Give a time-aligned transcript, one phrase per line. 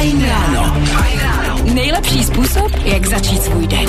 [0.00, 0.76] Fajn ráno.
[1.74, 3.86] Nejlepší způsob, jak začít svůj den.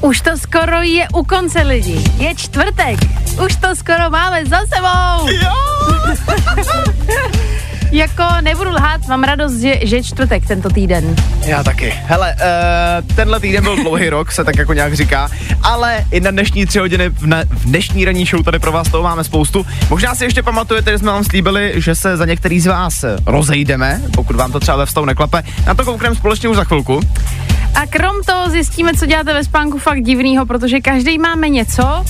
[0.00, 2.04] Už to skoro je u konce lidi.
[2.18, 2.98] Je čtvrtek.
[3.44, 5.28] Už to skoro máme za sebou.
[5.30, 5.52] Jo!
[7.92, 11.16] jako nebudu lhát, mám radost, že, že je čtvrtek tento týden.
[11.44, 11.94] Já taky.
[12.06, 15.28] Hele, uh, tenhle týden byl dlouhý rok, se tak jako nějak říká,
[15.62, 18.88] ale i na dnešní tři hodiny v, ne, v dnešní ranní show tady pro vás
[18.88, 19.66] toho máme spoustu.
[19.90, 24.02] Možná si ještě pamatujete, že jsme vám slíbili, že se za některý z vás rozejdeme,
[24.14, 25.42] pokud vám to třeba ve vztahu neklape.
[25.66, 27.00] Na to koukneme společně už za chvilku.
[27.74, 32.04] A krom toho zjistíme, co děláte ve spánku fakt divného, protože každý máme něco.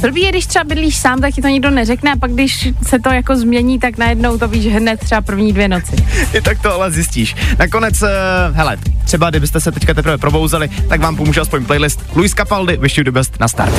[0.00, 2.98] Blbý je, když třeba bydlíš sám, tak ti to nikdo neřekne a pak když se
[2.98, 5.96] to jako změní, tak najednou to víš hned třeba první dvě noci.
[6.32, 7.36] I tak to ale zjistíš.
[7.58, 8.08] Nakonec, uh,
[8.52, 12.98] hele, třeba kdybyste se teďka teprve probouzeli, tak vám pomůže aspoň playlist Luis Capaldi, Wish
[12.98, 13.74] You The Best na start.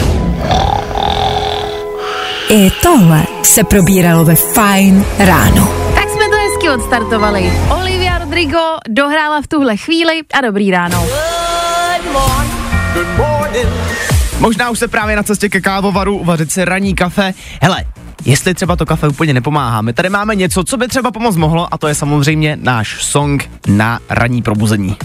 [2.49, 5.73] I tohle se probíralo ve Fine ráno.
[5.95, 7.53] Tak jsme to hezky odstartovali.
[7.69, 8.06] Olivia
[8.37, 11.07] Rodrigo dohrála v tuhle chvíli a dobrý ráno.
[14.39, 17.33] Možná už se právě na cestě ke kávovaru uvařit si ranní kafe.
[17.61, 17.83] Hele,
[18.25, 21.73] jestli třeba to kafe úplně nepomáhá, my tady máme něco, co by třeba pomoct mohlo
[21.73, 24.97] a to je samozřejmě náš song na ranní probuzení.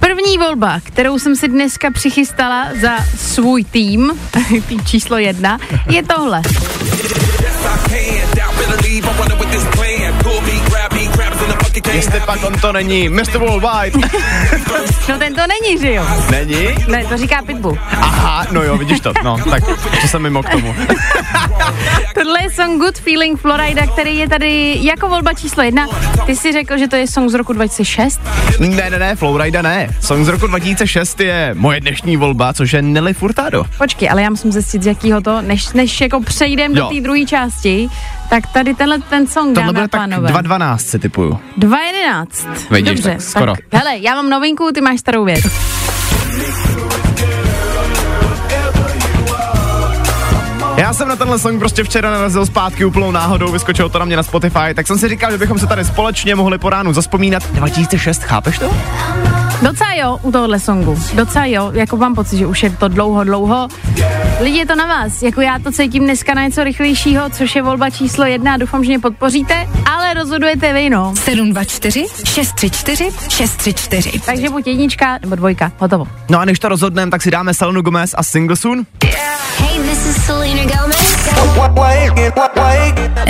[0.00, 4.12] První volba, kterou jsem si dneska přichystala za svůj tým,
[4.68, 6.42] tým číslo jedna, je tohle.
[11.92, 13.38] Jestli pak on to není Mr.
[13.38, 14.08] Worldwide.
[15.08, 16.06] No ten to není, že jo?
[16.30, 16.66] Není?
[16.88, 17.78] Ne, to říká Pitbull.
[17.92, 19.12] Aha, no jo, vidíš to.
[19.24, 19.64] No, tak
[20.02, 20.74] to jsem mimo k tomu.
[22.14, 25.86] Tohle je song Good Feeling Florida, který je tady jako volba číslo jedna.
[26.26, 28.20] Ty jsi řekl, že to je song z roku 2006?
[28.58, 29.88] Ne, ne, ne, Flowrida ne.
[30.00, 33.64] Song z roku 2006 je moje dnešní volba, což je Nelly Furtado.
[33.78, 37.24] Počkej, ale já musím zjistit, z jakýho to, než, než jako přejdem do té druhé
[37.26, 37.88] části,
[38.30, 40.28] tak tady tenhle ten song, Tohle dámy a tak pánové.
[40.30, 41.40] 2.12 si typuju.
[41.58, 42.26] 2.11.
[42.70, 43.54] Vidíš, Dobře, tak skoro.
[43.54, 45.40] Tak, hele, já mám novinku, ty máš starou věc.
[50.76, 54.16] Já jsem na tenhle song prostě včera narazil zpátky úplnou náhodou, vyskočilo to na mě
[54.16, 57.52] na Spotify, tak jsem si říkal, že bychom se tady společně mohli po ránu zaspomínat.
[57.52, 58.70] 2006, chápeš to?
[59.62, 60.98] Docela jo, u tohohle songu.
[61.14, 63.68] Docela jo, jako mám pocit, že už je to dlouho, dlouho.
[64.40, 65.22] Lidi, je to na vás.
[65.22, 68.56] Jako já to cítím dneska na něco rychlejšího, což je volba číslo jedna.
[68.56, 71.14] Doufám, že mě podpoříte, ale rozhodujete vy, no.
[71.16, 74.20] 724 634 634.
[74.26, 75.72] Takže buď jednička nebo dvojka.
[75.78, 76.06] Hotovo.
[76.28, 78.86] No a než to rozhodneme, tak si dáme Selenu Gomez a Single Soon.
[79.58, 81.28] Hey, this is Selena Gomez.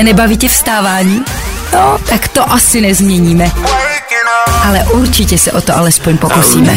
[0.03, 1.25] Nebaví tě vstávání?
[1.73, 3.51] No, tak to asi nezměníme.
[4.65, 6.75] Ale určitě se o to alespoň pokusíme.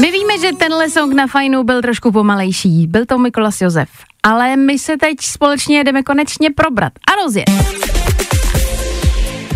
[0.00, 2.86] My víme, že tenhle song na fajnu byl trošku pomalejší.
[2.86, 3.88] Byl to Mikolas Josef.
[4.22, 7.50] Ale my se teď společně jdeme konečně probrat a rozjet.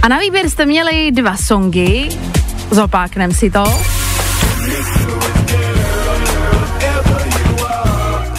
[0.02, 2.08] A na výběr jste měli dva songy.
[2.70, 3.64] Zopáknem si to.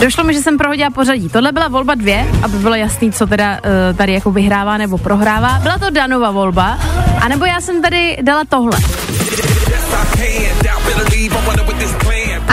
[0.02, 1.30] Došlo mi, že jsem prohodila pořadí.
[1.30, 5.60] Tohle byla volba dvě, aby bylo jasný, co teda uh, tady jako vyhrává nebo prohrává.
[5.60, 6.80] Byla to Danova volba,
[7.22, 8.78] anebo já jsem tady dala tohle.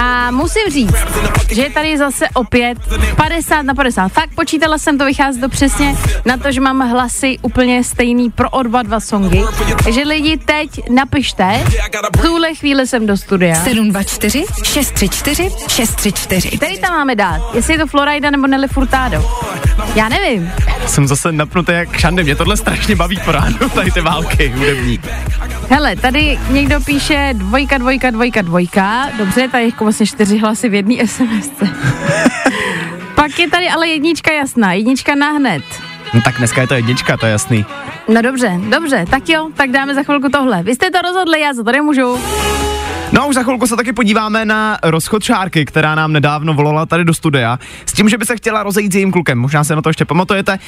[0.03, 0.95] A musím říct,
[1.51, 2.79] že je tady zase opět
[3.17, 4.09] 50 na 50.
[4.09, 8.51] Fakt počítala jsem to, vychází to přesně na to, že mám hlasy úplně stejný pro
[8.51, 9.45] oba dva songy.
[9.85, 11.65] Takže lidi teď napište,
[12.19, 13.55] v tuhle chvíli jsem do studia.
[13.55, 16.57] 724 634 634.
[16.57, 17.55] Který tam máme dát?
[17.55, 19.31] Jestli je to Florida nebo Nelly Furtado?
[19.95, 20.53] Já nevím.
[20.87, 25.01] Jsem zase napnutý jak šandy, mě tohle strašně baví po ránu, tady ty války hudební.
[25.71, 29.09] Hele, tady někdo píše dvojka, dvojka, dvojka, dvojka.
[29.19, 31.51] Dobře, tady jako vlastně čtyři hlasy v jedné SMS.
[33.15, 35.63] Pak je tady ale jednička jasná, jednička na hned.
[36.15, 37.67] No tak dneska je to jednička, to je jasný.
[38.09, 40.63] No dobře, dobře, tak jo, tak dáme za chvilku tohle.
[40.63, 42.19] Vy jste to rozhodli, já za to nemůžu.
[43.13, 46.87] No a už za chvilku se taky podíváme na rozchod Šárky, která nám nedávno volala
[46.87, 49.39] tady do studia, s tím, že by se chtěla rozejít s jejím klukem.
[49.39, 50.59] Možná se na to ještě pamatujete.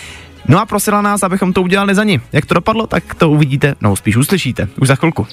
[0.49, 2.21] No a prosila nás, abychom to udělali za ní.
[2.33, 5.27] Jak to dopadlo, tak to uvidíte, no spíš uslyšíte, už za chvilku.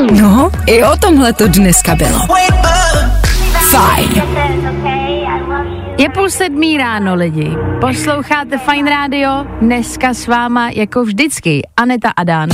[0.00, 2.18] No, i o tomhle to dneska bylo.
[3.70, 4.22] Fajn.
[5.98, 7.56] Je půl sedmí ráno, lidi.
[7.80, 12.48] Posloucháte Fine Radio, dneska s váma jako vždycky Aneta Adán.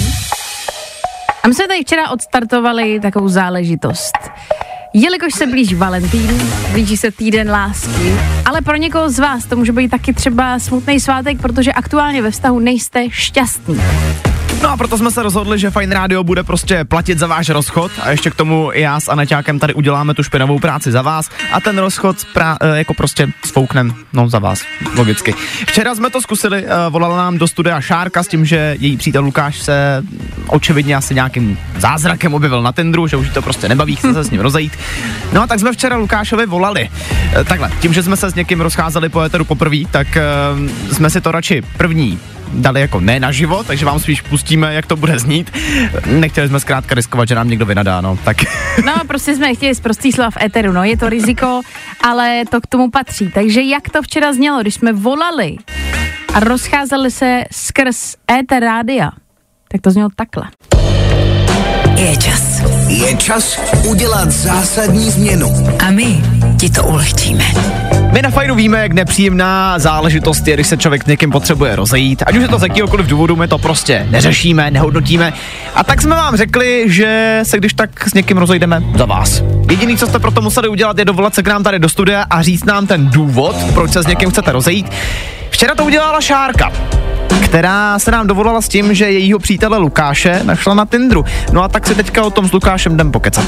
[1.42, 4.18] A my jsme tady včera odstartovali takovou záležitost.
[4.94, 6.42] Jelikož se blíží Valentín,
[6.72, 8.12] blíží se týden lásky,
[8.46, 12.30] ale pro někoho z vás to může být taky třeba smutný svátek, protože aktuálně ve
[12.30, 13.80] vztahu nejste šťastný.
[14.62, 17.92] No a proto jsme se rozhodli, že Fine Radio bude prostě platit za váš rozchod
[18.02, 21.60] a ještě k tomu já s Aneťákem tady uděláme tu špinavou práci za vás a
[21.60, 24.62] ten rozchod prá- eh, jako prostě sfouknem, no za vás,
[24.96, 25.34] logicky.
[25.66, 29.24] Včera jsme to zkusili, eh, volala nám do studia Šárka s tím, že její přítel
[29.24, 30.02] Lukáš se
[30.46, 34.30] očividně asi nějakým zázrakem objevil na tendru, že už to prostě nebaví, chce se s
[34.30, 34.72] ním rozejít.
[35.32, 36.90] No a tak jsme včera Lukášovi volali.
[37.40, 40.18] Eh, Takhle, tím, že jsme se s někým rozcházeli po éteru poprvé, tak
[40.92, 42.18] jsme si to radši první
[42.52, 45.52] dali jako ne na život, takže vám spíš pustíme, jak to bude znít.
[46.06, 48.36] Nechtěli jsme zkrátka riskovat, že nám někdo vynadá, no, tak
[48.84, 51.60] No, prostě jsme chtěli z prostý slova v éteru, no, je to riziko,
[52.04, 53.30] ale to k tomu patří.
[53.34, 55.56] Takže jak to včera znělo, když jsme volali
[56.34, 59.10] a rozcházeli se skrz éter rádia,
[59.68, 60.44] tak to znělo takhle.
[61.96, 62.62] Je čas.
[62.88, 63.58] Je čas
[63.88, 65.48] udělat zásadní změnu.
[65.86, 66.22] A my
[66.62, 67.44] ti to ulehčíme.
[68.12, 72.22] My na fajnu víme, jak nepříjemná záležitost je, když se člověk někým potřebuje rozejít.
[72.26, 75.32] Ať už je to z jakýhokoliv důvodu, my to prostě neřešíme, nehodnotíme.
[75.74, 79.42] A tak jsme vám řekli, že se když tak s někým rozejdeme za vás.
[79.70, 82.42] Jediný, co jste proto museli udělat, je dovolat se k nám tady do studia a
[82.42, 84.86] říct nám ten důvod, proč se s někým chcete rozejít.
[85.50, 86.72] Včera to udělala Šárka
[87.52, 91.24] která se nám dovolala s tím, že jejího přítele Lukáše našla na Tindru.
[91.52, 93.44] No a tak si teďka o tom s Lukášem jdem pokecat.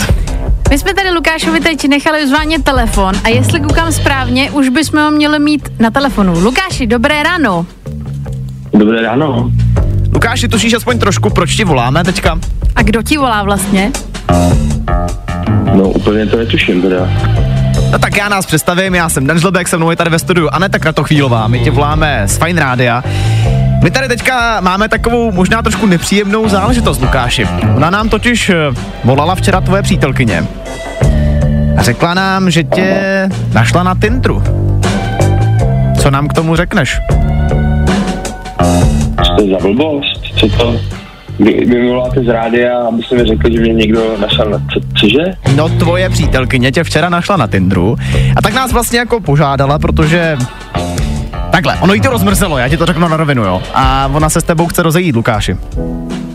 [0.70, 5.10] My jsme tady Lukášovi teď nechali zvánět telefon a jestli koukám správně, už bychom ho
[5.10, 6.40] měli mít na telefonu.
[6.40, 7.66] Lukáši, dobré ráno.
[8.72, 9.50] Dobré ráno.
[10.12, 12.38] Lukáši, tušíš aspoň trošku, proč ti voláme teďka?
[12.76, 13.92] A kdo ti volá vlastně?
[15.74, 17.08] No úplně to netuším teda.
[17.92, 20.48] No tak já nás představím, já jsem Dan Žlebek, se mnou je tady ve studiu
[20.52, 23.04] Aneta Kratochvílová, my tě voláme z Fine Rádia.
[23.82, 27.48] My tady teďka máme takovou možná trošku nepříjemnou záležitost, Lukáši.
[27.76, 28.54] Ona nám totiž eh,
[29.04, 30.46] volala včera tvoje přítelkyně
[31.76, 33.00] a řekla nám, že tě
[33.52, 34.42] našla na Tindru.
[36.00, 37.00] Co nám k tomu řekneš?
[39.38, 40.22] Co za blbost?
[40.36, 40.94] Co to?
[41.38, 44.58] Vy, vy mi voláte z rádia, abyste mi řekli, že mě někdo našel na...
[44.58, 45.25] Co, cože?
[45.56, 47.96] No tvoje přítelkyně tě včera našla na Tindru
[48.36, 50.36] a tak nás vlastně jako požádala, protože
[51.50, 53.62] Takhle, ono jí to rozmrzelo, já ti to řeknu na rovinu, jo.
[53.75, 55.56] A ona se s tebou chce rozejít, Lukáši.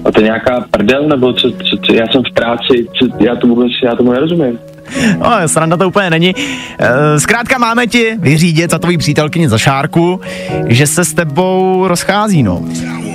[0.05, 3.35] A to je nějaká prdel, nebo co, co, co já jsem v práci, co, já
[3.35, 4.59] to vůbec, já tomu nerozumím.
[5.19, 6.35] No, sranda to úplně není.
[6.79, 10.21] E, Zkrátka máme ti vyřídit za tvojí přítelkyni za šárku,
[10.67, 12.61] že se s tebou rozchází, no.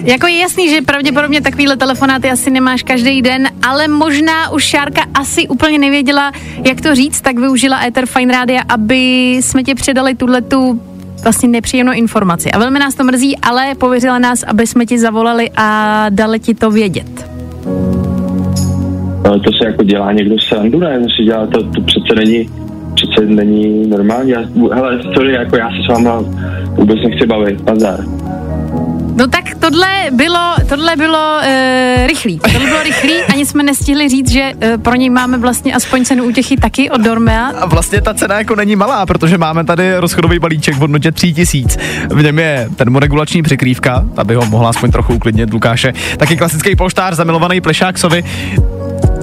[0.04, 5.02] Jako je jasný, že pravděpodobně takovýhle telefonáty asi nemáš každý den, ale možná už Šárka
[5.14, 6.32] asi úplně nevěděla,
[6.66, 10.80] jak to říct, tak využila Ether Fine Rádia, aby jsme ti předali tuhle tu
[11.22, 12.52] vlastně nepříjemnou informaci.
[12.52, 16.54] A velmi nás to mrzí, ale pověřila nás, aby jsme ti zavolali a dali ti
[16.54, 17.33] to vědět.
[19.24, 21.00] To se jako dělá někdo srandu, ne?
[21.00, 22.48] To si dělá, to, to přece není,
[22.94, 24.30] přece není normální.
[24.30, 24.40] Já,
[24.72, 26.24] hele, sorry, jako já se s váma
[26.68, 28.04] vůbec nechci bavit, nazar.
[29.16, 32.38] No tak tohle bylo, tohle bylo uh, rychlý.
[32.38, 36.24] Tohle bylo rychlý, ani jsme nestihli říct, že uh, pro něj máme vlastně aspoň cenu
[36.24, 37.46] útěchy taky od Dormea.
[37.46, 41.80] A vlastně ta cena jako není malá, protože máme tady rozchodový balíček v hodnotě 3000.
[42.10, 45.92] V něm je termoregulační přikrývka, aby ho mohla aspoň trochu uklidnit Lukáše.
[46.16, 48.24] Taky klasický polštář zamilovaný plešáksovi.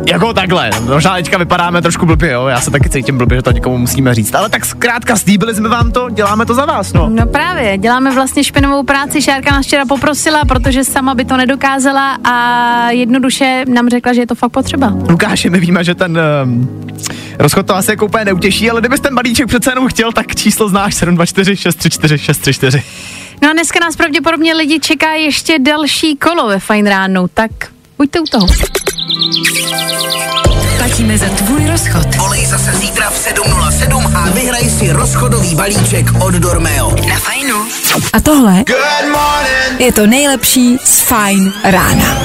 [0.08, 3.52] Jako takhle, možná teďka vypadáme trošku blbě, jo, já se taky cítím blbě, že to
[3.52, 7.10] někomu musíme říct, ale tak zkrátka slíbili jsme vám to, děláme to za vás, no.
[7.10, 12.18] No právě, děláme vlastně špinovou práci, Šárka nás včera poprosila, protože sama by to nedokázala
[12.24, 14.94] a jednoduše nám řekla, že je to fakt potřeba.
[15.10, 16.92] Lukáši, my víme, že ten um,
[17.40, 20.70] rozchod to asi jako úplně neutěší, ale kdybyste ten balíček přece jenom chtěl, tak číslo
[20.70, 22.84] znáš 724 634 634.
[23.42, 27.52] No a dneska nás pravděpodobně lidi čeká ještě další kolo ve Fine ránu, tak
[27.98, 28.48] buďte u toho.
[30.78, 32.16] Platíme za tvůj rozchod.
[32.16, 36.96] Volej zase zítra v 7.07 a vyhraj si rozchodový balíček od Dormeo.
[37.10, 37.66] Na fajnu.
[38.14, 38.64] A tohle
[39.80, 42.18] je to nejlepší z Fine rána.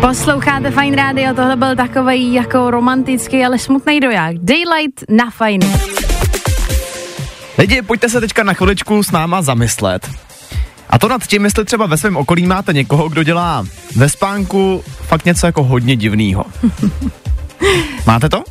[0.00, 4.36] Posloucháte Fine Radio, tohle byl takový jako romantický, ale smutný doják.
[4.38, 5.66] Daylight na Fine.
[7.58, 10.10] Lidi, pojďte se teďka na chviličku s náma zamyslet.
[10.90, 13.64] A to nad tím, jestli třeba ve svém okolí máte někoho, kdo dělá
[13.96, 16.44] ve spánku fakt něco jako hodně divného.
[18.06, 18.38] máte to?
[18.38, 18.44] Uh,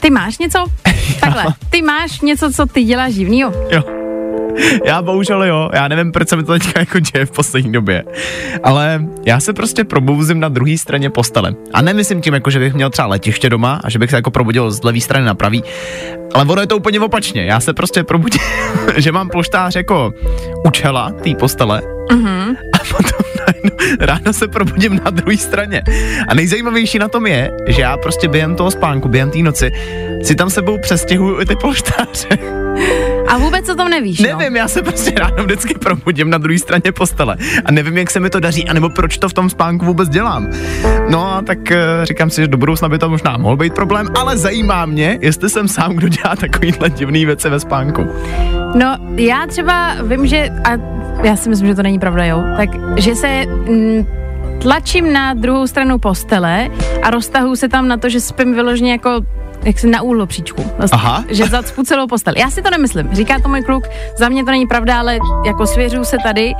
[0.00, 0.64] ty máš něco?
[1.20, 3.52] Takhle, ty máš něco, co ty děláš divnýho?
[3.70, 4.01] Jo.
[4.84, 8.04] Já bohužel jo, já nevím, proč se mi to teďka jako děje v poslední době.
[8.62, 11.54] Ale já se prostě probouzím na druhé straně postele.
[11.74, 14.30] A nemyslím tím, jako, že bych měl třeba letiště doma a že bych se jako
[14.30, 15.64] probudil z levé strany na pravý.
[16.34, 17.44] Ale ono je to úplně opačně.
[17.44, 18.40] Já se prostě probudím,
[18.96, 20.12] že mám polštář jako
[20.66, 21.82] u čela té postele.
[22.10, 22.56] Mm-hmm.
[22.74, 25.82] A potom najednou ráno se probudím na druhé straně.
[26.28, 29.72] A nejzajímavější na tom je, že já prostě během toho spánku, během té noci,
[30.22, 32.28] si tam sebou přestěhuju i ty polštáře.
[33.32, 34.38] A vůbec o tom nevíš, no?
[34.38, 38.20] Nevím, já se prostě ráno vždycky probudím na druhé straně postele a nevím, jak se
[38.20, 40.48] mi to daří, anebo proč to v tom spánku vůbec dělám.
[41.08, 44.08] No a tak uh, říkám si, že do budoucna by to možná mohl být problém,
[44.18, 48.06] ale zajímá mě, jestli jsem sám, kdo dělá takovýhle divný věci ve spánku.
[48.74, 50.70] No, já třeba vím, že, a
[51.22, 54.06] já si myslím, že to není pravda, jo, tak, že se mm,
[54.62, 56.68] tlačím na druhou stranu postele
[57.02, 59.20] a roztahuju se tam na to, že spím vyloženě jako
[59.64, 60.62] jak se na úhlopříčku.
[60.78, 61.24] Vlastně, Aha.
[61.28, 62.34] Že zacpu celou postel.
[62.36, 63.08] Já si to nemyslím.
[63.12, 63.84] Říká to můj kluk,
[64.18, 66.52] za mě to není pravda, ale jako svěřuju se tady.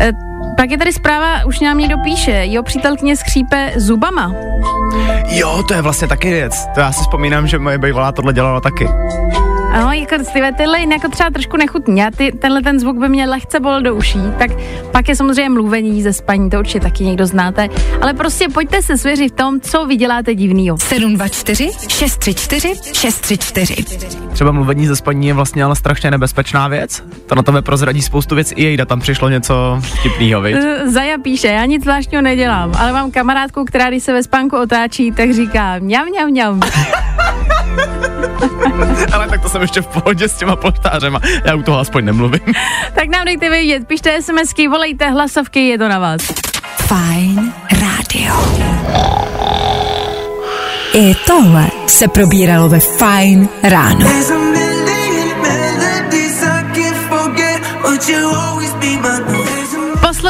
[0.00, 0.12] E,
[0.56, 4.32] pak je tady zpráva, už nám někdo píše, jeho přítelkyně skřípe zubama.
[5.28, 6.66] Jo, to je vlastně taky věc.
[6.74, 8.88] To já si vzpomínám, že moje bývalá tohle dělala taky.
[9.72, 12.02] Ano, jako tyhle, tyhle jako třeba trošku nechutný.
[12.04, 14.18] A ty, tenhle ten zvuk by mě lehce bolel do uší.
[14.38, 14.50] Tak
[14.92, 17.68] pak je samozřejmě mluvení ze spaní, to určitě taky někdo znáte.
[18.00, 20.78] Ale prostě pojďte se svěřit v tom, co vy děláte divnýho.
[20.78, 23.84] 724 634 634.
[24.32, 27.02] Třeba mluvení ze spaní je vlastně ale strašně nebezpečná věc.
[27.26, 30.56] To na tebe prozradí spoustu věcí i jejda, tam přišlo něco vtipného, viď?
[30.56, 34.56] Eh, Zaja píše, já nic zvláštního nedělám, ale mám kamarádku, která když se ve spánku
[34.56, 36.60] otáčí, tak říká mňam, mňam, mňam.
[39.12, 41.20] Ale tak to jsem ještě v pohodě s těma polštářema.
[41.44, 42.54] Já u toho aspoň nemluvím.
[42.94, 46.22] tak nám dejte vědět, pište SMSky, volejte hlasovky, je to na vás.
[46.76, 48.34] Fajn rádio.
[50.94, 54.06] I tohle se probíralo ve Fajn ráno.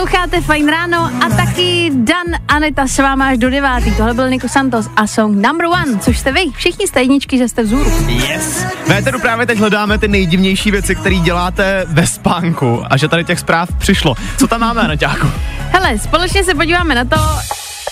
[0.06, 3.94] Posloucháte Fajn ráno a taky Dan Aneta s váma až do devátý.
[3.94, 6.40] Tohle byl Niko Santos a song number one, což jste vy.
[6.54, 7.90] Všichni jste jedničky, že jste vzůru.
[8.08, 8.64] Yes.
[8.86, 13.24] V Éteru právě teď hledáme ty nejdivnější věci, které děláte ve spánku a že tady
[13.24, 14.14] těch zpráv přišlo.
[14.38, 15.26] Co tam máme, Naťáku?
[15.70, 17.16] Hele, společně se podíváme na to,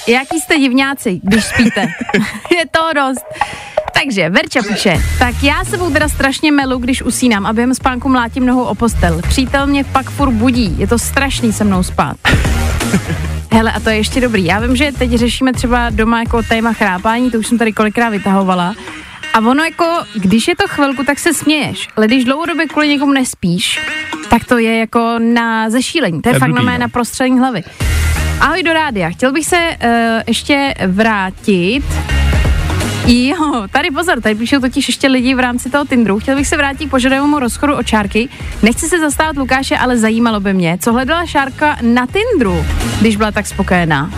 [0.08, 1.80] jaký jste divňáci, když spíte.
[2.58, 3.24] je to dost.
[3.94, 8.46] Takže Verča píše, tak já sebou teda strašně melu, když usínám a během spánku mlátím
[8.46, 9.20] nohou o postel.
[9.28, 12.16] Přítel mě pak furt budí, je to strašný se mnou spát.
[13.52, 14.44] Hele, a to je ještě dobrý.
[14.44, 18.08] Já vím, že teď řešíme třeba doma jako téma chrápání, to už jsem tady kolikrát
[18.08, 18.74] vytahovala.
[19.34, 19.84] A ono jako,
[20.14, 21.88] když je to chvilku, tak se směješ.
[21.96, 23.80] Ale když dlouhodobě kvůli někomu nespíš,
[24.30, 26.22] tak to je jako na zešílení.
[26.22, 26.78] To je, je fakt blbý, no.
[26.78, 27.62] na prostřelení hlavy.
[28.40, 29.10] Ahoj do rádia.
[29.10, 29.90] Chtěl bych se uh,
[30.26, 31.84] ještě vrátit
[33.06, 36.18] Jo, tady pozor, tady píšou totiž ještě lidi v rámci toho Tinderu.
[36.20, 38.28] Chtěl bych se vrátit k požadovému rozchodu od Šárky.
[38.62, 42.64] Nechci se zastávat Lukáše, ale zajímalo by mě, co hledala Šárka na Tinderu,
[43.00, 44.10] když byla tak spokojená.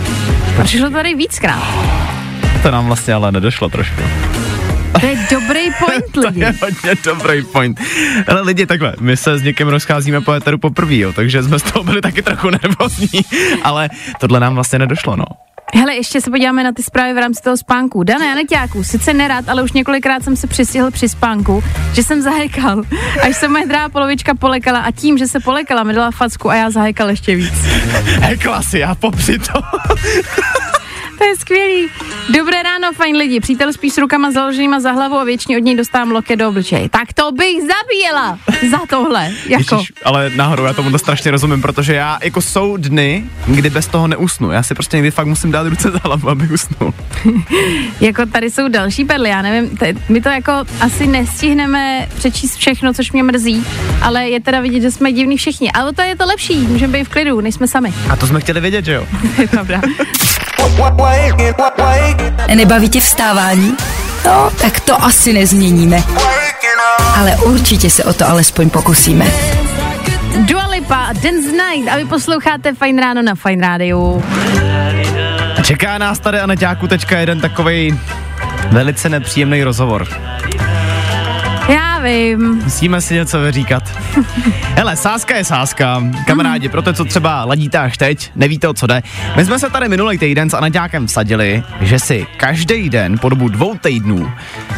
[0.61, 1.63] A přišlo to tady víckrát.
[2.63, 4.03] To nám vlastně ale nedošlo trošku.
[5.01, 6.41] To je dobrý point, To lidi.
[6.41, 7.81] je hodně dobrý point.
[8.29, 11.63] Ale lidi, takhle, my se s někým rozcházíme po éteru poprvé, jo, takže jsme z
[11.63, 13.09] toho byli taky trochu nervózní,
[13.63, 13.89] ale
[14.21, 15.25] tohle nám vlastně nedošlo, no.
[15.75, 18.03] Hele, ještě se podíváme na ty zprávy v rámci toho spánku.
[18.03, 22.83] Dané Aneťáku, sice nerad, ale už několikrát jsem se přistihl při spánku, že jsem zahekal.
[23.23, 26.55] Až se moje druhá polovička polekala a tím, že se polekala, mi dala facku a
[26.55, 27.55] já zahekal ještě víc.
[28.21, 29.63] Hekla si, já popři to.
[31.19, 31.89] To je skvělý.
[32.29, 33.41] Dobré ráno, fajn lidi.
[33.41, 36.89] Přítel spí s rukama založenýma za hlavou a většině od něj dostávám loket do obličeje.
[36.89, 38.39] Tak to bych zabíjela
[38.71, 39.31] za tohle.
[39.49, 43.71] Jako, Ježiš, ale náhodou já tomu to strašně rozumím, protože já jako jsou dny, kdy
[43.71, 44.51] bez toho neusnu.
[44.51, 46.95] Já si prostě někdy fakt musím dát ruce za hlavu, abych usnul.
[48.01, 52.95] jako tady jsou další perly, já nevím, t- my to jako asi nestihneme přečíst všechno,
[52.95, 53.67] což mě mrzí,
[54.03, 55.73] ale je teda vidět, že jsme divní všichni.
[55.73, 57.93] Ale to je to lepší, můžeme být v klidu, nejsme sami.
[58.11, 59.07] A to jsme chtěli vědět, že jo?
[59.39, 59.81] Je pravda.
[62.55, 63.77] Nebaví tě vstávání?
[64.25, 66.03] No, tak to asi nezměníme.
[67.17, 69.27] Ale určitě se o to alespoň pokusíme.
[70.37, 74.25] Dua Lipa, Dance Night a vy posloucháte Fajn ráno na Fajn rádiu.
[75.59, 77.99] A čeká nás tady Aneťáku teďka jeden takovej
[78.71, 80.09] velice nepříjemný rozhovor.
[82.07, 82.61] Já vím.
[82.65, 83.83] Musíme si něco vyříkat.
[84.63, 86.03] Hele, sázka je sázka.
[86.27, 89.03] Kamarádi, pro to, co třeba ladíte až teď, nevíte, o co jde.
[89.37, 93.49] My jsme se tady minulý týden s Anaďákem vsadili, že si každý den po dobu
[93.49, 94.33] dvou týdnů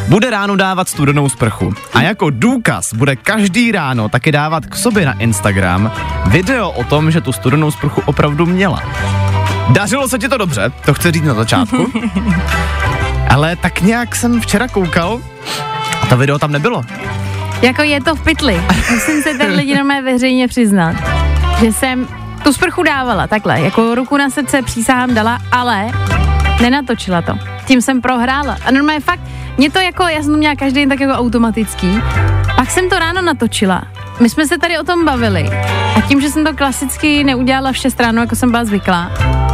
[0.08, 1.74] bude ráno dávat studenou sprchu.
[1.94, 5.92] A jako důkaz bude každý ráno taky dávat k sobě na Instagram
[6.26, 8.82] video o tom, že tu studenou sprchu opravdu měla.
[9.68, 11.92] Dařilo se ti to dobře, to chci říct na začátku.
[13.28, 15.20] Ale tak nějak jsem včera koukal
[16.08, 16.84] to video tam nebylo.
[17.62, 18.62] Jako je to v pytli.
[18.90, 20.96] Musím se ten lidi normálně veřejně přiznat,
[21.60, 22.08] že jsem
[22.42, 25.86] tu sprchu dávala takhle, jako ruku na srdce přísahám dala, ale
[26.60, 27.38] nenatočila to.
[27.64, 28.58] Tím jsem prohrála.
[28.64, 29.20] A normálně fakt,
[29.56, 32.00] mě to jako, já jsem to měla každý den tak jako automatický.
[32.56, 33.82] Pak jsem to ráno natočila.
[34.20, 35.50] My jsme se tady o tom bavili.
[35.96, 39.10] A tím, že jsem to klasicky neudělala v 6 ráno, jako jsem byla zvyklá,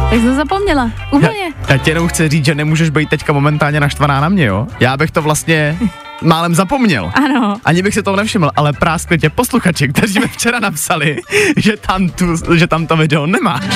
[0.09, 0.91] tak jsem to zapomněla.
[1.11, 1.53] Úplně.
[1.67, 4.67] Já, já ti jenom chci říct, že nemůžeš být teďka momentálně naštvaná na mě, jo?
[4.79, 5.77] Já bych to vlastně
[6.21, 7.11] málem zapomněl.
[7.15, 7.57] Ano.
[7.65, 11.19] Ani bych si toho nevšiml, ale práskli tě posluchači, kteří mi včera napsali,
[11.57, 13.63] že tam, tu, že tam to video nemáš.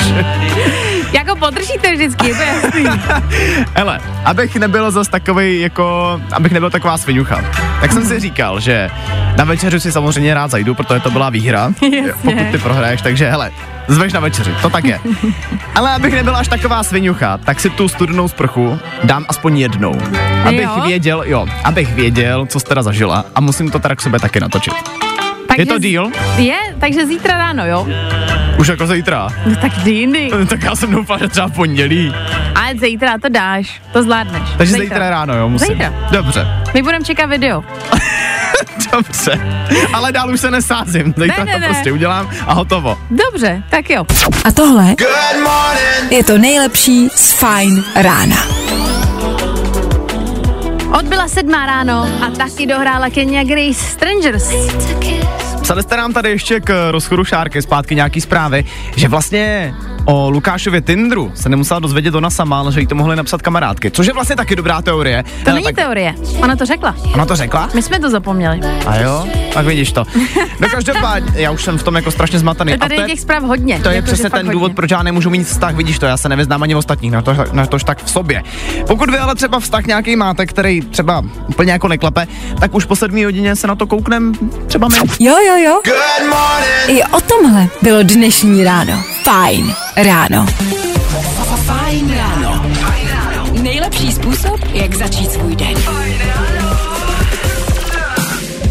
[1.13, 2.83] Jako podržíte vždycky, je to jasný.
[3.75, 7.41] Hele, abych nebyl zas takový jako, abych nebyl taková svinucha.
[7.81, 8.89] Tak jsem si říkal, že
[9.37, 12.13] na večeři si samozřejmě rád zajdu, protože to byla výhra, Jasně.
[12.21, 13.51] pokud ty prohraješ, takže hele,
[13.89, 14.99] zveš na večeři, to tak je.
[15.75, 19.93] Ale abych nebyl až taková svinucha, tak si tu studenou sprchu dám aspoň jednou.
[20.45, 20.83] Abych Jo?
[20.85, 24.39] věděl, jo, abych věděl, co jsi teda zažila a musím to teda k sobě taky
[24.39, 24.73] natočit.
[25.47, 26.11] Takže Je to deal?
[26.37, 27.87] Je, takže zítra ráno, jo?
[28.57, 29.27] Už jako zítra.
[29.45, 30.29] No tak kdy jindy.
[30.49, 32.13] Tak já jsem doufal, že třeba v pondělí.
[32.55, 34.49] Ale zítra to dáš, to zvládneš.
[34.57, 35.67] Takže zítra, zítra ráno, jo, musím.
[35.67, 35.93] Zítra.
[36.11, 36.47] Dobře.
[36.73, 37.63] My budeme čekat video.
[38.91, 39.39] Dobře,
[39.93, 41.13] ale dál už se nesázím.
[41.17, 41.67] Zítra Ne, ne, to ne.
[41.67, 42.97] prostě udělám a hotovo.
[43.09, 44.05] Dobře, tak jo.
[44.45, 44.95] A tohle
[46.09, 48.37] je to nejlepší z Fine rána.
[50.99, 54.49] Odbyla sedmá ráno a taky dohrála Kenya Grace Strangers.
[55.61, 59.73] Psali jste nám tady ještě k rozchodu Šárky zpátky nějaký zprávy, že vlastně
[60.09, 63.91] o Lukášově Tindru se nemusela dozvědět ona sama, ale že jí to mohly napsat kamarádky.
[63.91, 65.23] Což je vlastně taky dobrá teorie.
[65.23, 66.95] To Hele, není tak teorie, ona to řekla.
[67.13, 67.69] Ona to řekla?
[67.73, 68.59] My jsme to zapomněli.
[68.87, 70.03] A jo, tak vidíš to.
[70.59, 72.77] No každopádně, já už jsem v tom jako strašně zmatený.
[72.77, 73.79] Tady a je těch zpráv hodně.
[73.83, 74.51] To je Jako, přesně ten hodně.
[74.51, 77.21] důvod, proč já nemůžu mít vztah, vidíš to, já se nevyznám ani v ostatních, na
[77.21, 78.43] to, na tož tak v sobě.
[78.87, 82.27] Pokud vy ale třeba vztah nějaký máte, který třeba úplně jako neklape,
[82.59, 84.33] tak už po sedmí hodině se na to kouknem
[84.67, 84.97] třeba my.
[85.19, 85.81] Jo, jo, jo.
[86.87, 89.03] I o tomhle bylo dnešní ráno.
[89.29, 90.45] Fajn ráno.
[91.65, 92.65] Fajn ráno.
[93.61, 95.75] Nejlepší způsob, jak začít svůj den.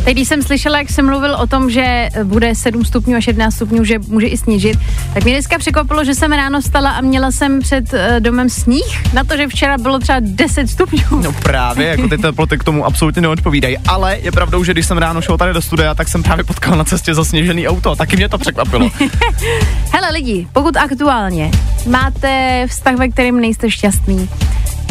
[0.08, 3.54] Teď, když jsem slyšela, jak jsem mluvil o tom, že bude 7 stupňů a 11
[3.54, 4.78] stupňů, že může i snížit,
[5.14, 9.12] tak mě dneska překvapilo, že jsem ráno stala a měla jsem před eh, domem sníh,
[9.14, 11.02] na to, že včera bylo třeba 10 stupňů.
[11.22, 13.78] No právě, jako ty teploty k tomu absolutně neodpovídají.
[13.78, 16.76] Ale je pravdou, že když jsem ráno šel tady do studia, tak jsem právě potkal
[16.76, 17.96] na cestě zasněžený auto.
[17.96, 18.90] Taky mě to překvapilo.
[19.92, 21.50] Hele lidi, pokud aktuálně
[21.86, 24.28] máte vztah, ve kterém nejste šťastný,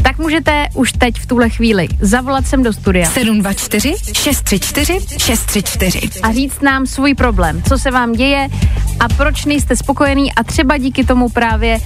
[0.04, 6.10] tak můžete už teď v tuhle chvíli zavolat sem do studia 724 634 634.
[6.24, 8.48] a říct nám svůj problém, co se vám děje
[9.00, 11.80] a proč nejste spokojený a třeba díky tomu právě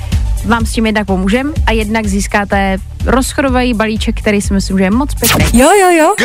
[0.45, 4.91] vám s tím jednak pomůžem a jednak získáte rozchodový balíček, který si myslím, že je
[4.91, 5.59] moc pěkný.
[5.59, 6.15] Jo, jo, jo.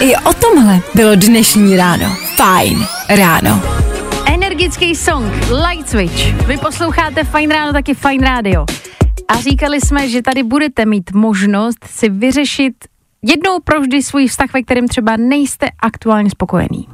[0.00, 2.16] I o tomhle bylo dnešní ráno.
[2.36, 3.62] Fajn ráno.
[4.26, 5.32] Energický song
[5.68, 6.46] Light Switch.
[6.46, 8.66] Vy posloucháte Fine Ráno, taky Fine Radio.
[9.30, 12.74] A říkali jsme, že tady budete mít možnost si vyřešit
[13.22, 16.88] jednou provždy svůj vztah, ve kterém třeba nejste aktuálně spokojený.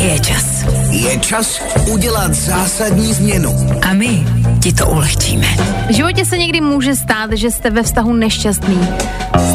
[0.00, 0.64] Je čas.
[0.90, 3.50] Je čas udělat zásadní změnu.
[3.90, 4.26] A my
[4.62, 5.46] ti to ulehčíme.
[5.88, 8.88] V životě se někdy může stát, že jste ve vztahu nešťastný.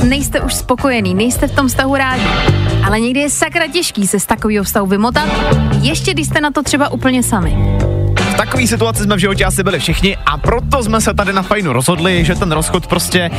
[0.04, 2.28] Nejste už spokojený, nejste v tom vztahu rádi.
[2.86, 5.30] Ale někdy je sakra těžký se z takového vztahu vymotat,
[5.82, 7.58] ještě když jste na to třeba úplně sami.
[8.32, 11.42] V takové situaci jsme v životě asi byli všichni a proto jsme se tady na
[11.42, 13.30] Fajnu rozhodli, že ten rozchod prostě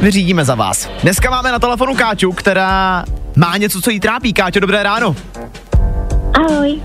[0.00, 0.90] vyřídíme za vás.
[1.02, 3.04] Dneska máme na telefonu Káťu, která
[3.36, 4.32] má něco, co jí trápí.
[4.32, 5.16] Káťo, dobré ráno.
[6.34, 6.80] Ahoj.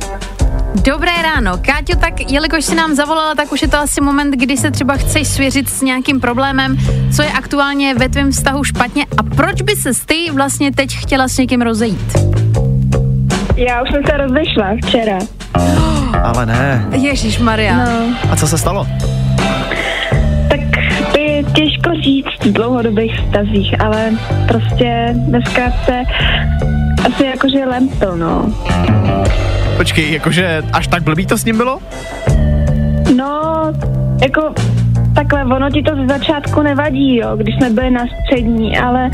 [0.76, 1.58] Dobré ráno.
[1.58, 4.94] Káťo, tak jelikož si nám zavolala, tak už je to asi moment, kdy se třeba
[4.94, 6.78] chceš svěřit s nějakým problémem,
[7.16, 11.28] co je aktuálně ve tvém vztahu špatně a proč by se ty vlastně teď chtěla
[11.28, 12.18] s někým rozejít?
[13.56, 15.18] Já už jsem se rozešla včera.
[16.24, 16.86] Ale ne.
[16.92, 17.76] Ježíš Maria.
[17.78, 18.88] No, A co se stalo?
[20.50, 20.60] tak
[21.14, 24.10] to je těžko říct v dlouhodobých vztazích, ale
[24.48, 26.02] prostě dneska se
[27.08, 28.46] asi jakože lempl, no.
[29.78, 31.80] Počkej, jakože až tak blbý to s ním bylo?
[33.16, 33.52] No,
[34.22, 34.54] jako
[35.16, 39.10] takhle, ono ti to z začátku nevadí, jo, když jsme byli na střední, ale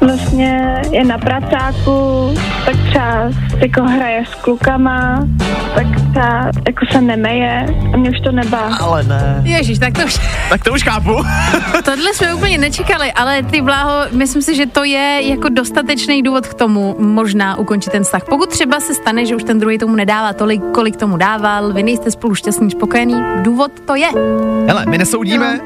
[0.00, 2.34] vlastně je na pracáku,
[2.64, 5.28] tak třeba jako hraje s klukama,
[5.74, 8.76] tak třeba jako se nemeje a mě už to nebá.
[8.80, 9.42] Ale ne.
[9.44, 10.18] Ježíš, tak to už,
[10.50, 11.10] Tak to už chápu.
[11.84, 16.46] tohle jsme úplně nečekali, ale ty Bláho, myslím si, že to je jako dostatečný důvod
[16.46, 18.22] k tomu možná ukončit ten vztah.
[18.28, 21.82] Pokud třeba se stane, že už ten druhý tomu nedává tolik, kolik tomu dával, vy
[21.82, 24.08] nejste spolu šťastný, spokojený, důvod to je.
[24.66, 25.60] Hele, my nesoudíme,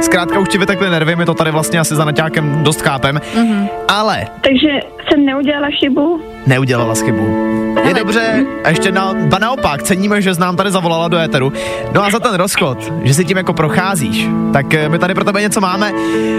[0.00, 3.68] zkrátka už ti vytekly nervy, my to tady vlastně asi za naťákem dost chápem, mm-hmm.
[3.88, 4.68] ale Takže
[5.08, 6.20] jsem neudělala chybu.
[6.46, 7.50] neudělala chybu.
[7.88, 11.52] Je dobře, a ještě na, ba naopak, ceníme, že jsi nám tady zavolala do éteru.
[11.92, 15.24] No a za ten rozchod, že si tím jako procházíš, tak eh, my tady pro
[15.24, 15.92] tebe něco máme,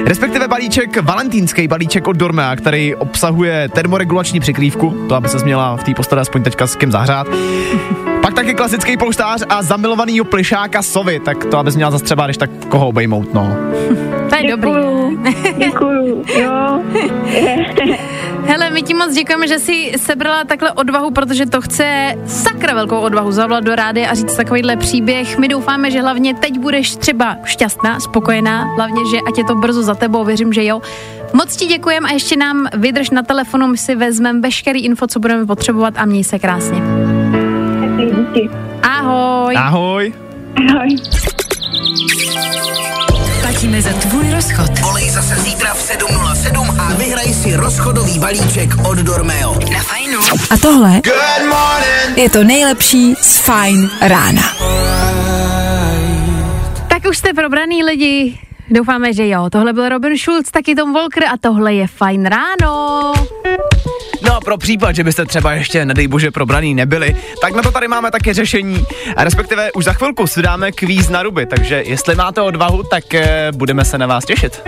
[0.05, 5.83] respektive balíček, valentýnský balíček od Dormea, který obsahuje termoregulační přikrývku, to aby se měla v
[5.83, 7.27] té postele aspoň teďka s kým zahřát.
[8.41, 12.49] Taky klasický polštář a zamilovanýho plišáka sovy, tak to abys měla zase třeba, když tak
[12.69, 13.57] koho obejmout, no.
[14.29, 14.71] To je je dobrý.
[14.71, 15.17] Děkuju,
[15.57, 16.81] děkuju, jo.
[18.45, 22.99] Hele, my ti moc děkujeme, že jsi sebrala takhle odvahu, protože to chce sakra velkou
[22.99, 25.37] odvahu zavolat do rády a říct takovýhle příběh.
[25.37, 29.83] My doufáme, že hlavně teď budeš třeba šťastná, spokojená, hlavně, že ať je to brzo
[29.83, 30.81] za tebou, věřím, že jo.
[31.33, 35.19] Moc ti děkujeme a ještě nám vydrž na telefonu, my si vezmeme veškerý info, co
[35.19, 36.81] budeme potřebovat a měj se krásně.
[38.33, 38.49] Díky.
[38.83, 39.55] Ahoj.
[39.57, 40.13] Ahoj.
[40.69, 40.97] Ahoj.
[43.41, 44.79] Platíme za tvůj rozchod.
[44.79, 49.59] Volej zase zítra v 7.07 a vyhraj si rozchodový balíček od Dormeo.
[49.73, 50.19] Na fajnu.
[50.51, 51.01] A tohle
[52.15, 54.43] je to nejlepší z Fajn rána.
[56.87, 58.39] Tak už jste probraný lidi.
[58.69, 59.49] Doufáme, že jo.
[59.51, 63.13] Tohle byl Robin Schulz, taky Tom Volker a tohle je Fajn ráno.
[64.45, 68.11] Pro případ, že byste třeba ještě, nedej bože, probraný nebyli, tak na to tady máme
[68.11, 68.85] také řešení.
[69.15, 73.13] A respektive už za chvilku si dáme kvíz na ruby, takže jestli máte odvahu, tak
[73.13, 74.61] eh, budeme se na vás těšit.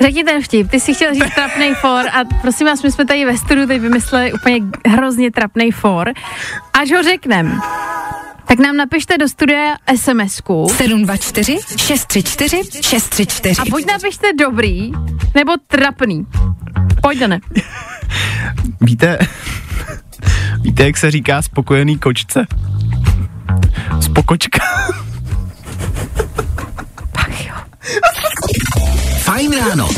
[0.00, 3.24] Řekni ten vtip, ty jsi chtěl říct trapnej for a prosím vás, my jsme tady
[3.24, 6.12] ve studiu teď vymysleli úplně hrozně trapnej for.
[6.72, 7.60] Až ho řeknem,
[8.52, 13.56] tak nám napište do studia SMS-ku 724 634 634.
[13.56, 14.92] a buď napište dobrý,
[15.32, 16.28] nebo trapný.
[17.00, 17.40] Pojď, ne.
[18.80, 19.18] Víte,
[20.60, 22.46] víte, jak se říká spokojený kočce?
[24.00, 24.60] Spokočka.
[29.18, 29.88] Fajn ráno.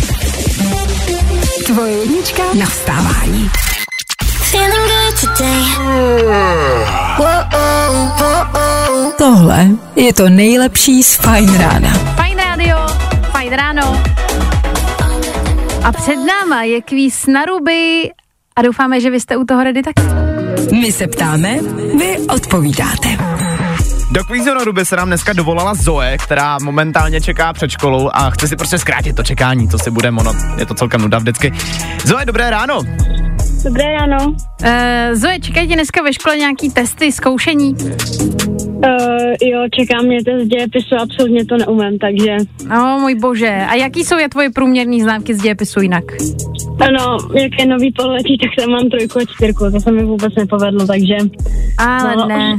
[1.67, 3.51] Tvoje jednička na vstávání.
[9.19, 11.89] Tohle je to nejlepší z Fajn rána.
[12.17, 12.77] Fajn rádio,
[13.31, 14.03] fajn ráno.
[15.85, 18.11] A před náma je kvíz na ruby
[18.57, 20.03] a doufáme, že vy jste u toho ready taky.
[20.81, 21.59] My se ptáme,
[21.99, 23.09] vy odpovídáte.
[24.13, 28.31] Do kvízu na ruby se nám dneska dovolala Zoe, která momentálně čeká před školou a
[28.31, 31.53] chce si prostě zkrátit to čekání, to si bude ono, je to celkem nuda vždycky.
[32.05, 32.81] Zoe, dobré ráno.
[33.65, 34.27] Dobré ráno.
[34.31, 34.69] Uh,
[35.13, 37.75] Zoe, čekají tě dneska ve škole nějaký testy, zkoušení?
[37.75, 37.89] Uh,
[39.43, 42.37] jo, čeká mě test dějepisu, absolutně to neumím, takže
[42.69, 43.65] No, můj bože.
[43.69, 46.05] A jaký jsou je tvoje průměrné známky z dějepisu jinak?
[46.81, 50.35] ano, jak je nový pololetí, tak tam mám trojku a čtyřku, to se mi vůbec
[50.35, 51.17] nepovedlo, takže
[51.79, 52.27] Ale No.
[52.27, 52.57] ne.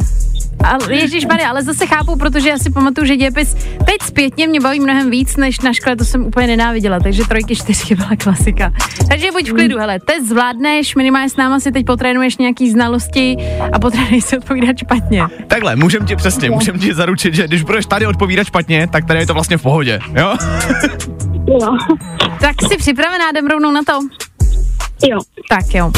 [0.66, 3.54] Ale Ježíš Maria, ale zase chápu, protože já si pamatuju, že dějepis
[3.86, 7.56] teď zpětně mě baví mnohem víc, než na škole, to jsem úplně nenáviděla, takže trojky,
[7.56, 8.72] čtyřky byla klasika.
[9.10, 13.38] Takže buď v klidu, hele, test zvládneš, minimálně s náma si teď potrénuješ nějaký znalosti
[13.74, 15.24] a potrénuješ si odpovídat špatně.
[15.48, 19.20] Takhle, můžem ti přesně, můžem ti zaručit, že když budeš tady odpovídat špatně, tak tady
[19.20, 20.36] je to vlastně v pohodě, jo?
[21.48, 21.78] jo,
[22.40, 24.00] Tak si připravená, jdem rovnou na to.
[25.10, 25.20] jo.
[25.50, 25.92] Tak jo.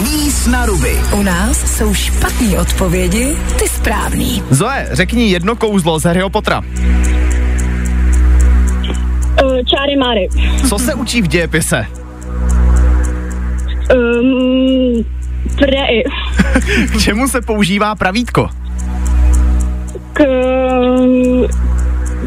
[0.00, 0.96] Kvíz na ruby.
[1.12, 4.42] U nás jsou špatné odpovědi, ty správný.
[4.50, 6.62] Zoe, řekni jedno kouzlo z Harryho Pottera.
[9.44, 10.28] Uh, čáry Máry.
[10.68, 11.86] Co se učí v dějepise?
[13.94, 15.04] Um,
[15.58, 16.04] prei.
[16.92, 18.48] K čemu se používá pravítko?
[20.12, 20.22] K
[20.98, 21.46] um,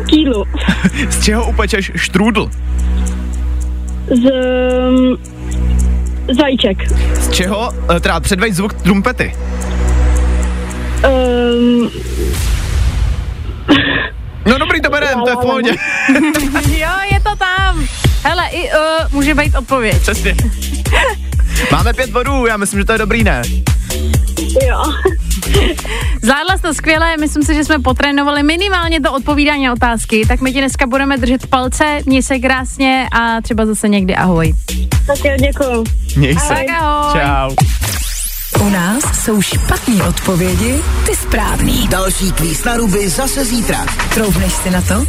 [0.10, 0.46] kýlu.
[1.10, 2.50] Z čeho upečeš štrůdl?
[4.08, 4.32] Z
[4.90, 5.18] um,
[6.32, 6.78] zajíček.
[7.16, 9.36] Z čeho, eh, teda předveď zvuk trumpety.
[11.04, 11.90] Um,
[14.46, 15.72] No dobrý, to berem, to je v pohodě.
[16.78, 17.88] Jo, je to tam.
[18.24, 18.78] Hele, i uh,
[19.12, 20.02] může být odpověď.
[20.02, 20.36] Přesně.
[21.72, 23.42] Máme pět bodů, já myslím, že to je dobrý, ne?
[24.68, 24.84] jo.
[26.22, 30.42] Zvládla jsi to skvěle, myslím si, že jsme potrénovali minimálně to odpovídání na otázky, tak
[30.42, 34.54] my ti dneska budeme držet palce, měj se krásně a třeba zase někdy ahoj.
[35.08, 35.84] Tak jo, děkuju.
[36.16, 36.48] Měj se.
[36.48, 37.22] Tak ahoj.
[37.22, 37.56] Čau.
[38.66, 41.88] U nás jsou špatné odpovědi, ty správný.
[41.88, 43.86] Další kvíz na ruby zase zítra.
[44.13, 45.06] Troufneš si na to?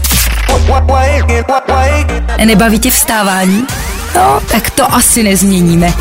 [2.44, 3.66] Nebaví tě vstávání?
[4.14, 5.92] No, tak to asi nezměníme.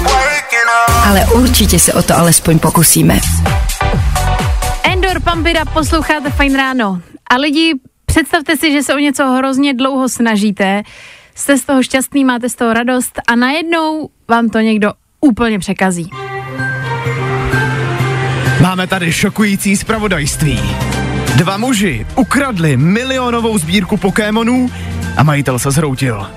[1.08, 3.20] Ale určitě se o to alespoň pokusíme.
[4.84, 7.02] Endor Pampira, posloucháte Fajn ráno.
[7.30, 7.74] A lidi,
[8.06, 10.84] představte si, že se o něco hrozně dlouho snažíte,
[11.36, 16.10] jste z toho šťastný, máte z toho radost a najednou vám to někdo úplně překazí.
[18.62, 20.60] Máme tady šokující zpravodajství.
[21.36, 24.72] Dva muži ukradli milionovou sbírku Pokémonů
[25.18, 26.28] a majitel se zhroutil.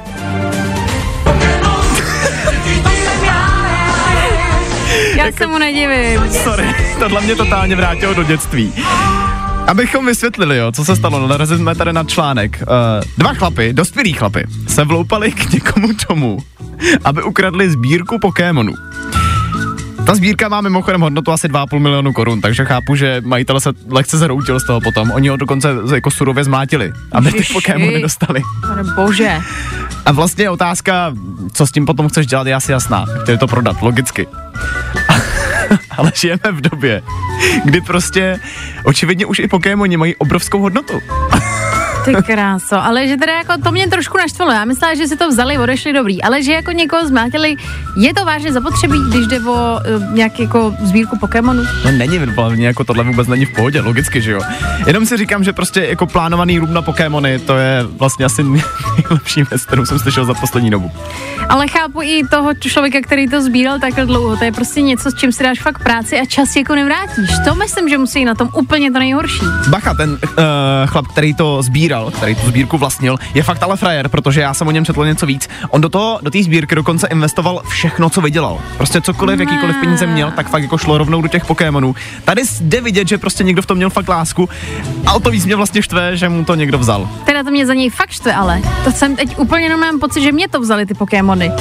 [5.17, 6.31] Já se mu nedivím.
[6.31, 8.73] Sorry, tohle mě totálně vrátilo do dětství.
[9.67, 12.63] Abychom vysvětlili, jo, co se stalo, narazili tady na článek.
[12.63, 16.39] Uh, dva chlapy, dospělí chlapy, se vloupali k někomu domů,
[17.05, 18.73] aby ukradli sbírku Pokémonů.
[20.07, 24.19] Ta sbírka má mimochodem hodnotu asi 2,5 milionu korun, takže chápu, že majitel se lehce
[24.19, 25.11] zhroutil z toho potom.
[25.11, 27.53] Oni ho dokonce jako surově zmátili, aby ty Ježiši.
[27.53, 28.43] Pokémony dostali.
[28.69, 29.41] Pane bože.
[30.07, 31.15] A vlastně otázka,
[31.53, 33.07] co s tím potom chceš dělat, je asi jasná.
[33.23, 34.27] Chtěli to prodat, logicky.
[35.97, 37.03] Ale žijeme v době,
[37.65, 38.41] kdy prostě
[38.85, 41.03] očividně už i Pokémoni mají obrovskou hodnotu.
[42.07, 44.53] Ty kráso, ale že teda jako to mě trošku naštvalo.
[44.53, 47.57] Já myslela, že si to vzali, odešli dobrý, ale že jako někoho zmátili,
[47.97, 51.63] je to vážně zapotřebí, když jde o uh, nějaký jako sbírku Pokémonů?
[51.85, 54.41] No není hlavně jako tohle vůbec není v pohodě, logicky, že jo.
[54.87, 59.43] Jenom si říkám, že prostě jako plánovaný rům na Pokémony, to je vlastně asi nejlepší
[59.51, 60.91] věc, kterou jsem slyšel za poslední dobu.
[61.49, 64.37] Ale chápu i toho člověka, který to sbíral takhle dlouho.
[64.37, 67.31] To je prostě něco, s čím si dáš fakt práci a čas jako nevrátíš.
[67.45, 69.45] To myslím, že musí na tom úplně to nejhorší.
[69.69, 70.19] Bacha, ten uh,
[70.87, 74.69] chlap, který to sbíral, který tu sbírku vlastnil, je fakt ale frajer, protože já jsem
[74.69, 75.49] o něm četl něco víc.
[75.71, 78.59] On do toho, do té sbírky dokonce investoval všechno, co vydělal.
[78.77, 81.95] Prostě cokoliv, jakýkoliv peníze měl, tak fakt jako šlo rovnou do těch Pokémonů.
[82.25, 84.49] Tady jde vidět, že prostě někdo v tom měl fakt lásku
[85.07, 87.09] a o to víc mě vlastně štve, že mu to někdo vzal.
[87.27, 90.23] Teda to mě za něj fakt štve, ale to jsem teď úplně jenom mám pocit,
[90.23, 91.53] že mě to vzali ty Pokémony.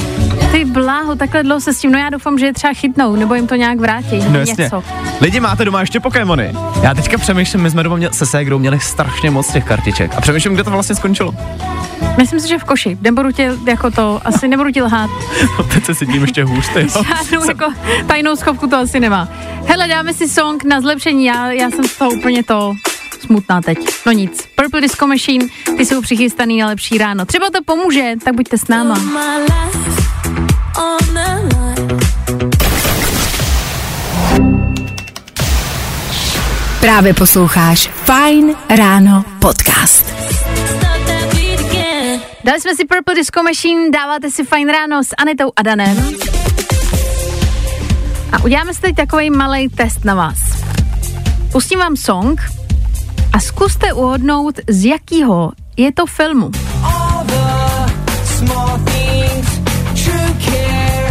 [0.52, 3.34] Ty bláho, takhle dlouho se s tím, no já doufám, že je třeba chytnou, nebo
[3.34, 4.64] jim to nějak vrátí, No jasně.
[4.64, 4.82] něco.
[5.20, 6.54] Lidi, máte doma ještě Pokémony?
[6.82, 10.12] Já teďka přemýšlím, my jsme doma měli, se ségrou měli strašně moc těch kartiček.
[10.16, 11.34] A přemýšlím, kde to vlastně skončilo.
[12.16, 12.98] Myslím si, že v koši.
[13.00, 15.10] Nebudu tě jako to, asi nebudu ti lhát.
[15.58, 17.04] No, teď se cítím ještě hůř, ty jo.
[17.04, 17.72] Žádnou jako
[18.06, 19.28] tajnou schovku to asi nemá.
[19.66, 22.74] Hele, dáme si song na zlepšení, já, já jsem z toho úplně to
[23.20, 23.78] smutná teď.
[24.06, 24.48] No nic.
[24.54, 27.26] Purple Disco Machine, ty jsou přichystaný na lepší ráno.
[27.26, 29.00] Třeba to pomůže, tak buďte s náma.
[36.80, 40.14] Právě posloucháš Fine Ráno podcast.
[42.44, 45.96] Dali jsme si Purple Disco Machine, dáváte si fajn ráno s Anitou a Danem.
[48.32, 50.38] A uděláme si teď takový malý test na vás.
[51.52, 52.40] Pustím vám song
[53.32, 56.50] a zkuste uhodnout, z jakého je to filmu.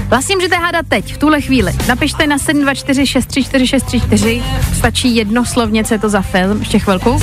[0.07, 1.73] Vlastně můžete hádat teď, v tuhle chvíli.
[1.87, 4.43] Napište na 724 634 634,
[4.77, 7.21] stačí jednoslovně, co je to za film, ještě chvilku.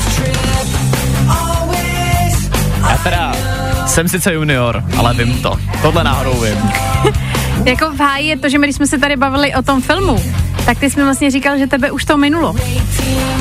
[2.91, 3.33] Já teda
[3.87, 5.59] jsem sice junior, ale vím to.
[5.83, 6.59] Tohle náhodou vím.
[7.65, 10.23] Jako v háji je to, že my, když jsme se tady bavili o tom filmu,
[10.65, 12.57] tak ty jsi mi vlastně říkal, že tebe už to minulo.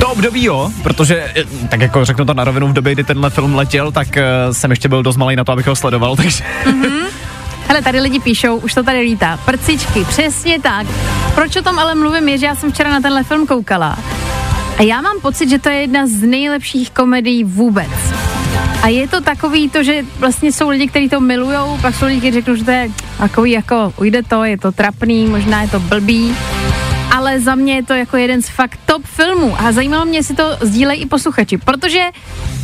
[0.00, 3.30] To období jo, protože, eh, tak jako řeknu to na rovinu, v době, kdy tenhle
[3.30, 6.44] film letěl, tak uh, jsem ještě byl dost malý na to, abych ho sledoval, takže
[7.72, 9.36] Hele, tady lidi píšou, už to tady lítá.
[9.44, 10.86] Prcičky, přesně tak.
[11.34, 13.98] Proč o tom ale mluvím, je, že já jsem včera na tenhle film koukala.
[14.78, 17.90] A já mám pocit, že to je jedna z nejlepších komedií vůbec.
[18.82, 22.18] A je to takový to, že vlastně jsou lidi, kteří to milujou, pak jsou lidi,
[22.18, 25.80] kteří řeknou, že to je takový jako, ujde to, je to trapný, možná je to
[25.80, 26.36] blbý,
[27.22, 30.34] ale za mě je to jako jeden z fakt top filmů a zajímalo mě, jestli
[30.34, 32.00] to sdílejí i posluchači, protože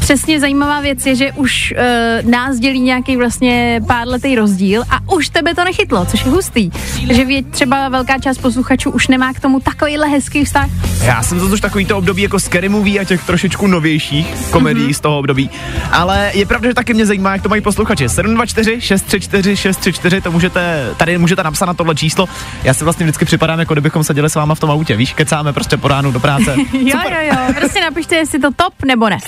[0.00, 1.74] přesně zajímavá věc je, že už
[2.22, 6.70] uh, nás dělí nějaký vlastně párletý rozdíl a už tebe to nechytlo, což je hustý.
[7.06, 10.68] Takže vě, třeba velká část posluchačů už nemá k tomu takovýhle hezký vztah.
[11.02, 14.34] já jsem za to už takový to období jako scary movie a těch trošičku novějších
[14.50, 14.96] komedií mm-hmm.
[14.96, 15.50] z toho období.
[15.92, 18.08] Ale je pravda, že taky mě zajímá, jak to mají posluchači.
[18.08, 22.28] 724 634 634, to můžete, tady můžete napsat na tohle číslo.
[22.64, 25.52] Já si vlastně vždycky připadám, jako kdybychom seděli s váma v tom autě, víš, kecáme
[25.52, 26.56] prostě po ránu do práce.
[26.72, 29.18] Jo, jo, jo, prostě napište, jestli to top nebo ne.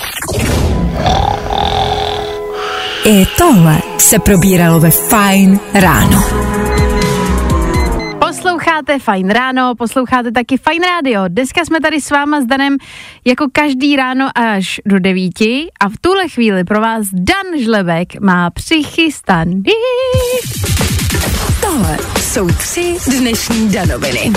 [3.04, 6.24] I tohle se probíralo ve Fine Ráno.
[8.18, 11.24] Posloucháte Fajn ráno, posloucháte taky Fajn rádio.
[11.28, 12.76] Dneska jsme tady s váma s Danem
[13.24, 18.50] jako každý ráno až do devíti a v tuhle chvíli pro vás Dan Žlebek má
[18.50, 19.62] přichystaný.
[21.60, 24.32] Tohle jsou tři dnešní danoviny.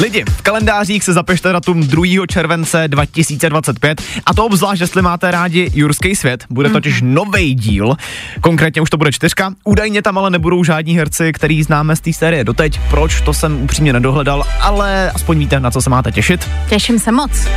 [0.00, 2.26] Lidi, v kalendářích se zapište datum 2.
[2.28, 6.44] července 2025 a to obzvlášť, jestli máte rádi Jurský svět.
[6.50, 7.96] Bude totiž nový díl,
[8.40, 9.52] konkrétně už to bude čtyřka.
[9.64, 12.80] Údajně tam ale nebudou žádní herci, který známe z té série doteď.
[12.90, 16.48] Proč, to jsem upřímně nedohledal, ale aspoň víte, na co se máte těšit.
[16.68, 17.48] Těším se moc.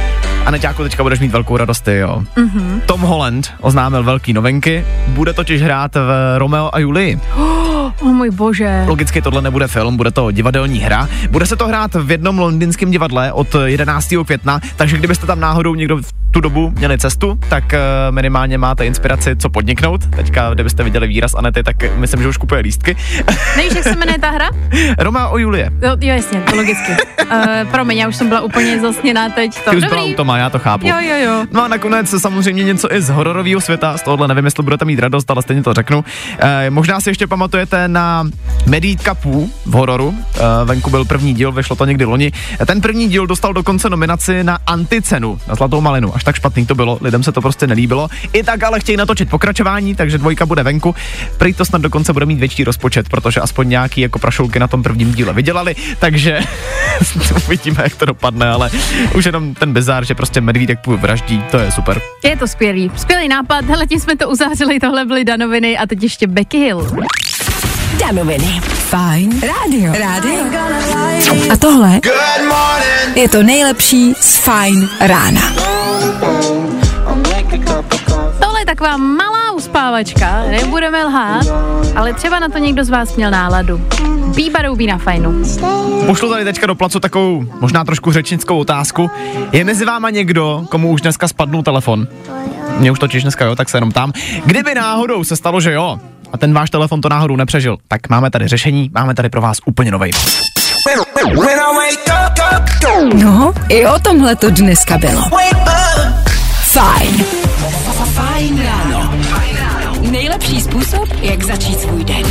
[0.45, 2.23] A Neťáku, teďka budeš mít velkou radost ty, jo.
[2.35, 2.81] Mm-hmm.
[2.85, 7.19] Tom Holland oznámil velký novinky, bude totiž hrát v Romeo a Julii.
[8.01, 8.83] O oh, můj bože.
[9.01, 11.09] Logicky tohle nebude film, bude to divadelní hra.
[11.29, 14.07] Bude se to hrát v jednom londýnském divadle od 11.
[14.25, 17.79] května, takže kdybyste tam náhodou někdo v tu dobu měli cestu, tak uh,
[18.15, 20.05] minimálně máte inspiraci, co podniknout.
[20.15, 22.97] Teďka, kdybyste viděli výraz Anety, tak myslím, že už kupuje lístky.
[23.57, 24.49] Nevíš, jak se jmenuje ta hra?
[24.97, 25.71] Romeo a Julie.
[25.81, 26.91] Jo, jo jasně, to logicky.
[26.91, 29.63] Uh, promiň, já už jsem byla úplně zasněná teď.
[29.63, 29.69] To.
[29.69, 30.13] Ty už byla Dobrý.
[30.13, 30.87] u Toma, já to chápu.
[30.87, 31.45] Jo, jo, jo.
[31.51, 34.99] No a nakonec samozřejmě něco i z hororového světa, z tohohle nevím, jestli budete mít
[34.99, 36.05] radost, ale stejně to řeknu.
[36.39, 38.23] E, možná si ještě pamatujete na
[38.91, 40.07] Medvídka Pů v hororu.
[40.07, 40.15] Uh,
[40.65, 42.31] venku byl první díl, vyšlo to někdy loni.
[42.65, 46.15] Ten první díl dostal dokonce nominaci na anticenu, na Zlatou malinu.
[46.15, 48.09] Až tak špatný to bylo, lidem se to prostě nelíbilo.
[48.33, 50.95] I tak ale chtějí natočit pokračování, takže dvojka bude venku.
[51.37, 54.83] Prý to snad dokonce bude mít větší rozpočet, protože aspoň nějaký jako prašulky na tom
[54.83, 56.39] prvním díle vydělali, takže
[57.45, 58.69] uvidíme, jak to dopadne, ale
[59.15, 62.01] už jenom ten bizár, že prostě medvídek vraždí, to je super.
[62.23, 62.91] Je to skvělý.
[62.95, 66.87] Skvělý nápad, hele, tím jsme to uzavřeli, tohle byly Danoviny a teď ještě Becky Hill.
[68.01, 68.59] Danoviny.
[68.63, 69.41] Fajn.
[69.41, 69.93] Rádio.
[69.93, 70.39] Rádio.
[71.53, 71.99] A tohle
[73.15, 75.41] je to nejlepší z Fajn rána.
[78.39, 81.45] Tohle je taková malá uspávačka, nebudeme lhát,
[81.95, 83.81] ale třeba na to někdo z vás měl náladu.
[84.35, 85.43] Bíba roubí na fajnu.
[86.05, 89.11] Pošlu tady teďka do placu takovou možná trošku řečnickou otázku.
[89.51, 92.07] Je mezi váma někdo, komu už dneska spadnul telefon?
[92.77, 94.13] Mně už totiž dneska jo, tak se jenom tam.
[94.45, 95.99] Kdyby náhodou se stalo, že jo,
[96.31, 99.57] a ten váš telefon to náhodou nepřežil, tak máme tady řešení, máme tady pro vás
[99.65, 100.11] úplně novej.
[103.13, 105.21] No, i o tomhle to dneska bylo.
[106.63, 107.25] Fajn.
[108.13, 109.13] Fajn ráno.
[110.11, 112.25] Nejlepší způsob, jak začít svůj den.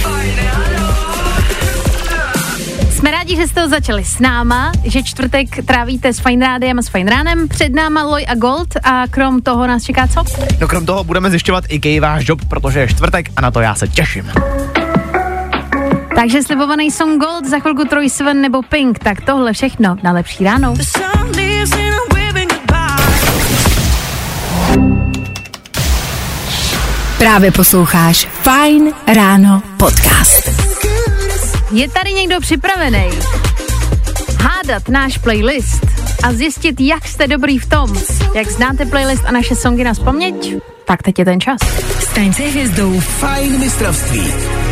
[3.00, 6.82] Jsme rádi, že jste to začali s náma, že čtvrtek trávíte s Fine Rádiem a
[6.82, 7.48] s Fine Ránem.
[7.48, 10.24] Před náma Loj a Gold a krom toho nás čeká co?
[10.60, 13.60] No krom toho budeme zjišťovat i kej váš job, protože je čtvrtek a na to
[13.60, 14.32] já se těším.
[16.14, 20.44] Takže slibovaný song Gold, za chvilku Troy Sven nebo Pink, tak tohle všechno na lepší
[20.44, 20.74] ráno.
[27.18, 30.59] Právě posloucháš Fajn ráno podcast.
[31.72, 33.10] Je tady někdo připravený?
[34.40, 35.86] Hádat náš playlist
[36.22, 37.98] a zjistit, jak jste dobrý v tom,
[38.34, 40.54] jak znáte playlist a naše songy na vzpomněť?
[40.90, 41.60] Tak teď je ten čas.
[41.98, 43.00] Staň se hvězdou.
[43.00, 44.22] Fajn mistrovství.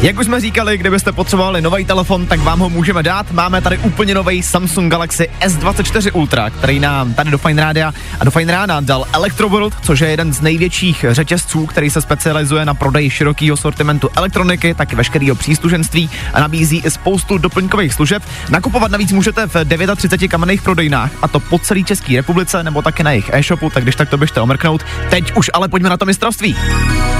[0.02, 3.32] Jak už jsme říkali, kdybyste potřebovali nový telefon, tak vám ho můžeme dát.
[3.32, 8.24] Máme tady úplně nový Samsung Galaxy S24 Ultra, který nám tady do Fine Rádia a
[8.24, 12.74] do Fine Rána dal Electroworld, což je jeden z největších řetězců, který se specializuje na
[12.74, 18.22] prodej širokého sortimentu elektroniky, taky veškerého příslušenství a nabízí i spoustu doplňkových služeb.
[18.50, 19.64] Nakupovat navíc můžete v
[19.96, 23.82] 39 kamenných prodejnách, a to po celé České republice nebo taky na jejich e-shopu, tak
[23.82, 24.84] když tak to běžte omrknout.
[25.10, 26.56] Teď už ale pojďme na to mistrovství.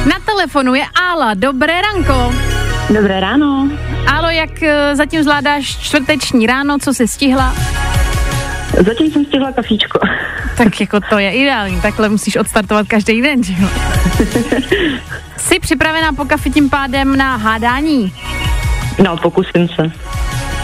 [0.08, 2.34] Na telefonu je Ála, dobré ranko.
[2.94, 3.68] Dobré ráno.
[4.06, 7.54] Álo, jak eh, zatím zvládáš čtvrteční ráno, co jsi stihla?
[8.86, 9.98] Zatím jsem stihla kafíčko.
[10.58, 13.68] Tak jako to je ideální, takhle musíš odstartovat každý den, že jo?
[15.36, 18.12] Jsi připravená po kafi tím pádem na hádání?
[19.04, 19.92] No, pokusím se.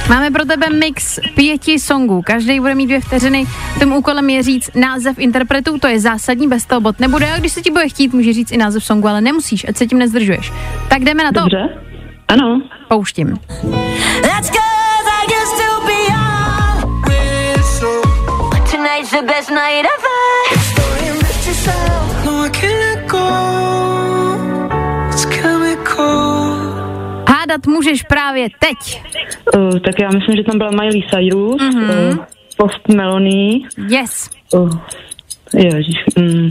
[0.08, 2.22] Máme pro tebe mix pěti songů.
[2.22, 3.46] Každý bude mít dvě vteřiny.
[3.78, 7.32] Tím úkolem je říct název interpretů, to je zásadní, bez toho bod nebude.
[7.32, 9.86] A když se ti bude chtít, můžeš říct i název songu, ale nemusíš, ať se
[9.86, 10.52] tím nezdržuješ.
[10.88, 11.40] Tak jdeme na to.
[11.40, 11.68] Dobře?
[12.28, 12.62] Ano.
[12.88, 13.36] Pouštím.
[14.22, 17.04] That's 'cause I used to be young.
[18.70, 20.63] Tonight's the best night ever.
[27.54, 29.02] Hádat můžeš právě teď.
[29.56, 32.10] Uh, tak já myslím, že tam byla Miley Cyrus, mm-hmm.
[32.18, 32.24] uh,
[32.56, 34.30] Post Melony, Yes.
[34.54, 34.78] uh,
[35.56, 36.48] ježiš, mm,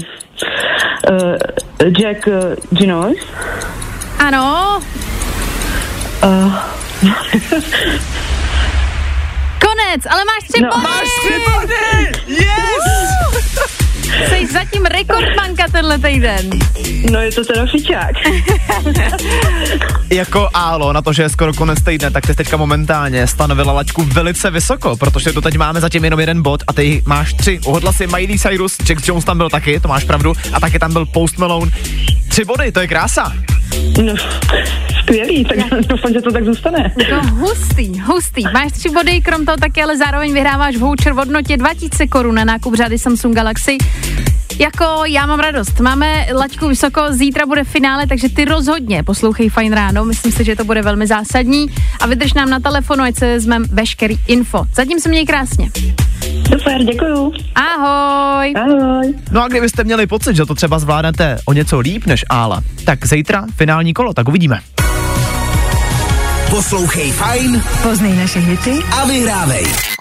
[1.12, 2.34] uh, Jack uh,
[2.78, 3.18] Ginois,
[4.20, 4.80] Ano.
[6.24, 6.56] uh,
[9.62, 10.70] Konec, ale máš tři No.
[10.70, 10.84] body.
[10.84, 12.12] Máš tři body!
[12.28, 13.83] Yes!
[14.04, 16.50] Jsi zatím rekordmanka tenhle týden.
[17.12, 18.16] no je to teda fičák.
[20.10, 24.04] Jako álo, na to, že je skoro konec týdne, tak ty teďka momentálně stanovila laťku
[24.04, 27.60] velice vysoko, protože doteď máme zatím jenom jeden bod a ty máš tři.
[27.66, 30.94] Uhodla si Miley Cyrus, Jack Jones tam byl taky, to máš pravdu, a taky tam
[30.94, 31.72] byl Post Malone.
[32.30, 33.34] Tři body, to je krása.
[34.04, 34.14] No,
[35.04, 36.94] skvělý, tak doufám, že to tak zůstane.
[37.12, 38.44] No hustý, hustý.
[38.54, 42.46] Máš tři body, krom toho taky ale zároveň vyhráváš voucher v hodnotě 2000 korun na
[42.46, 43.78] nákup řady Samsung Galaxy.
[44.60, 45.80] Jako já mám radost.
[45.80, 50.06] Máme laťku vysoko, zítra bude finále, takže ty rozhodně poslouchej fajn ráno.
[50.06, 51.68] Myslím si, že to bude velmi zásadní.
[52.00, 54.66] A vydrž nám na telefonu, ať se vezmeme veškerý info.
[54.76, 55.72] Zatím se měj krásně.
[56.52, 57.34] Super, děkuju.
[57.56, 58.54] Ahoj.
[58.56, 59.14] Ahoj.
[59.32, 63.06] No a kdybyste měli pocit, že to třeba zvládnete o něco líp než Ála, tak
[63.06, 64.60] zítra finální kolo, tak uvidíme.
[66.50, 69.93] Poslouchej Fajn Poznej naše hity a vyhrávej.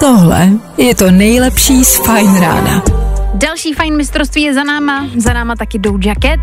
[0.00, 2.82] Tohle je to nejlepší z Fajn rána.
[3.34, 6.40] Další fajn mistrovství je za náma, za náma taky Doja Cat.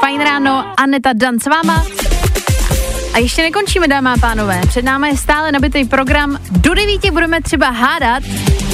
[0.00, 1.86] Fajn ráno, Aneta Dan s váma.
[3.14, 4.60] A ještě nekončíme, dámy a pánové.
[4.68, 6.38] Před námi je stále nabitý program.
[6.50, 8.22] Do devíti budeme třeba hádat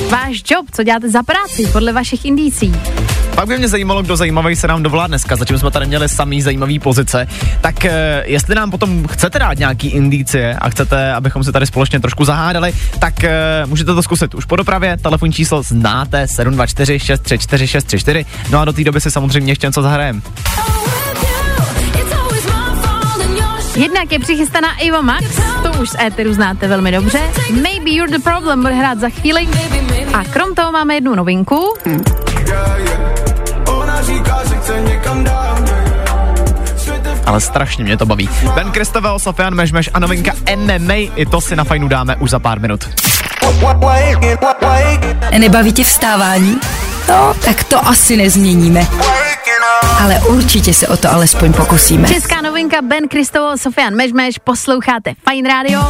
[0.08, 2.72] váš job, co děláte za práci, podle vašich indicí.
[3.34, 5.36] Pak by mě zajímalo, kdo zajímavý se nám dovolá dneska.
[5.36, 7.26] Zatím jsme tady měli samý zajímavý pozice.
[7.60, 12.00] Tak eh, jestli nám potom chcete dát nějaký indicie a chcete, abychom se tady společně
[12.00, 14.96] trošku zahádali, tak eh, můžete to zkusit už po dopravě.
[14.96, 18.26] Telefonní číslo znáte 724 634 634.
[18.50, 20.20] No a do té doby si samozřejmě ještě něco zahrajeme.
[23.76, 25.24] Jednak je přichystaná Ivo Max,
[25.62, 27.20] to už z éteru znáte velmi dobře.
[27.62, 29.48] Maybe You're the Problem bude hrát za chvíli.
[30.14, 31.74] A krom toho máme jednu novinku.
[37.26, 38.28] Ale strašně mě to baví.
[38.54, 42.38] Ben Kristovel, Sofian Mežmeš a novinka MMA, i to si na fajnu dáme už za
[42.38, 42.88] pár minut.
[45.38, 46.60] Nebaví tě vstávání?
[47.08, 48.86] No, tak to asi nezměníme.
[50.00, 52.08] Ale určitě se o to alespoň pokusíme.
[52.08, 55.80] Česká novinka Ben Kristoval, Sofian Mežmeš, posloucháte Fine Radio.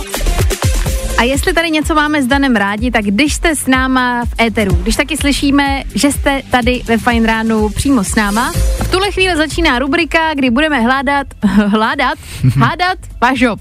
[1.20, 4.74] A jestli tady něco máme s Danem rádi, tak když jste s náma v éteru,
[4.74, 8.52] když taky slyšíme, že jste tady ve Fine Ránu přímo s náma,
[8.82, 11.26] v tuhle chvíli začíná rubrika, kdy budeme hládat,
[11.66, 12.18] hládat,
[12.58, 12.98] hádat.
[13.20, 13.60] Váš hop.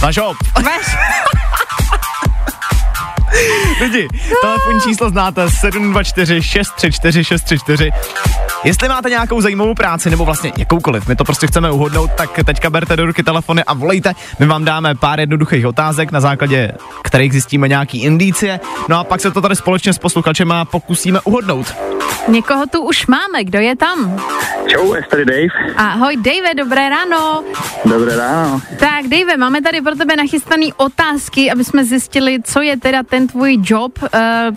[0.00, 0.96] Váš,
[3.80, 4.08] Lidi,
[4.42, 7.90] telefonní číslo znáte 724 634 634.
[8.66, 12.70] Jestli máte nějakou zajímavou práci nebo vlastně jakoukoliv, my to prostě chceme uhodnout, tak teďka
[12.70, 14.12] berte do ruky telefony a volejte.
[14.38, 18.60] My vám dáme pár jednoduchých otázek, na základě kterých zjistíme nějaký indicie.
[18.88, 21.74] No a pak se to tady společně s posluchačema pokusíme uhodnout.
[22.28, 24.20] někoho tu už máme, kdo je tam?
[24.66, 25.74] Čau, je tady Dave.
[25.76, 27.44] Ahoj Dave, dobré ráno.
[27.84, 28.60] Dobré ráno.
[28.78, 33.26] Tak Dave, máme tady pro tebe nachystané otázky, aby jsme zjistili, co je teda ten
[33.26, 33.98] tvůj job.
[34.02, 34.08] Uh,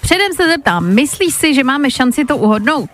[0.02, 2.90] předem se zeptám, myslíš si, že máme šanci to uhodnout?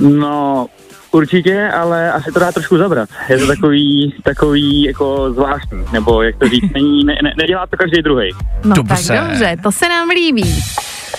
[0.00, 0.66] No,
[1.10, 3.08] určitě, ale asi to dá trošku zabrat.
[3.28, 7.76] Je to takový, takový jako zvláštní, nebo jak to říct, není, ne, ne, nedělá to
[7.76, 8.30] každý druhý.
[8.64, 9.08] No Dobře.
[9.08, 10.64] tak dobře, to se nám líbí.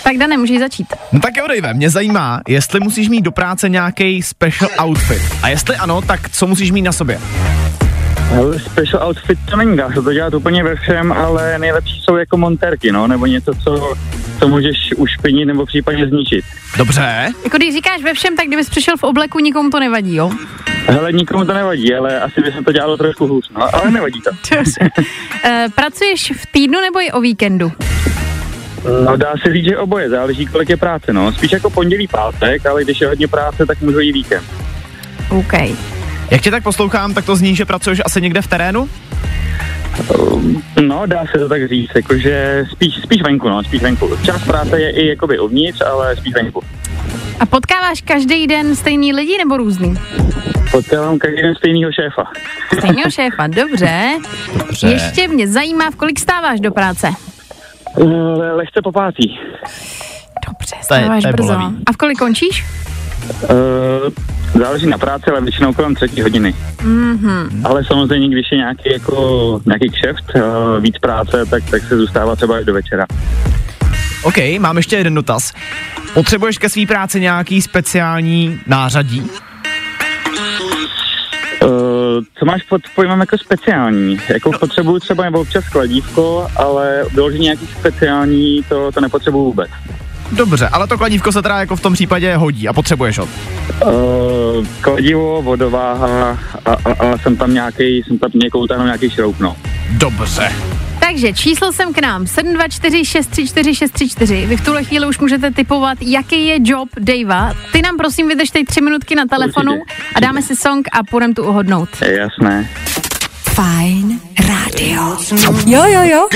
[0.04, 0.86] Tak Dane, můžeš začít.
[1.12, 5.22] No tak jo, Dave, mě zajímá, jestli musíš mít do práce nějaký special outfit.
[5.42, 7.20] A jestli ano, tak co musíš mít na sobě?
[8.58, 12.36] Special outfit to není, dá se to dělat úplně ve všem, ale nejlepší jsou jako
[12.36, 13.94] monterky, no, nebo něco, co,
[14.38, 16.44] co můžeš ušpinit nebo případně zničit.
[16.78, 20.30] Dobře, Jako když říkáš ve všem, tak kdybys přišel v obleku, nikomu to nevadí, jo?
[20.86, 24.20] Hele, nikomu to nevadí, ale asi by se to dělalo trošku hůř, no, ale nevadí
[24.20, 24.30] to.
[25.46, 27.72] Uh, pracuješ v týdnu nebo i o víkendu?
[29.04, 31.32] No dá se říct, že oboje, záleží kolik je práce, no.
[31.32, 34.44] Spíš jako pondělí, pátek, ale když je hodně práce, tak můžu i víkend.
[35.30, 35.52] OK.
[36.30, 38.88] Jak tě tak poslouchám, tak to zní, že pracuješ asi někde v terénu?
[40.80, 44.10] No, dá se to tak říct, jakože spíš, spíš venku, no, spíš venku.
[44.24, 46.62] Část práce je i jakoby uvnitř, ale spíš venku.
[47.40, 49.94] A potkáváš každý den stejný lidi nebo různý?
[50.70, 52.30] Potkávám každý den stejného šéfa.
[52.78, 54.18] Stejného šéfa, dobře.
[54.58, 54.88] Dobře.
[54.88, 57.08] Ještě mě zajímá, v kolik stáváš do práce?
[57.96, 59.38] Uh, lehce po pátý.
[60.48, 61.46] Dobře, To je- stáváš to je brzo.
[61.52, 61.76] bolavý.
[61.86, 62.64] A v kolik končíš?
[63.42, 66.54] Uh, záleží na práci, ale většinou kolem třetí hodiny.
[66.78, 67.48] Mm-hmm.
[67.64, 70.42] Ale samozřejmě, když je nějaký, jako, nějaký kšeft, uh,
[70.82, 73.06] víc práce, tak, tak se zůstává třeba až do večera.
[74.22, 75.52] OK, mám ještě jeden dotaz.
[76.14, 79.22] Potřebuješ ke své práci nějaký speciální nářadí?
[81.62, 81.68] Uh,
[82.38, 84.20] co máš pod pojmem jako speciální?
[84.28, 89.70] Jako potřebuju třeba nebo občas kladívko, ale vyloženě nějaký speciální, to, to nepotřebuju vůbec.
[90.32, 93.28] Dobře, ale to kladívko se teda jako v tom případě hodí a potřebuješ ho.
[93.86, 99.40] Uh, kladivo, vodováha a, a, a jsem tam nějaký, jsem tam někou tam nějaký šroub,
[99.40, 99.56] no.
[99.90, 100.52] Dobře.
[101.00, 104.46] Takže číslo sem k nám 724 634 634.
[104.46, 107.54] Vy v tuhle chvíli už můžete typovat, jaký je job Davea.
[107.72, 110.02] Ty nám prosím vydrž teď tři minutky na telefonu Určitě.
[110.14, 111.88] a dáme si song a půjdeme tu uhodnout.
[112.02, 112.70] Je jasné.
[113.54, 115.16] Fajn rádio.
[115.66, 116.28] Jo, jo, jo.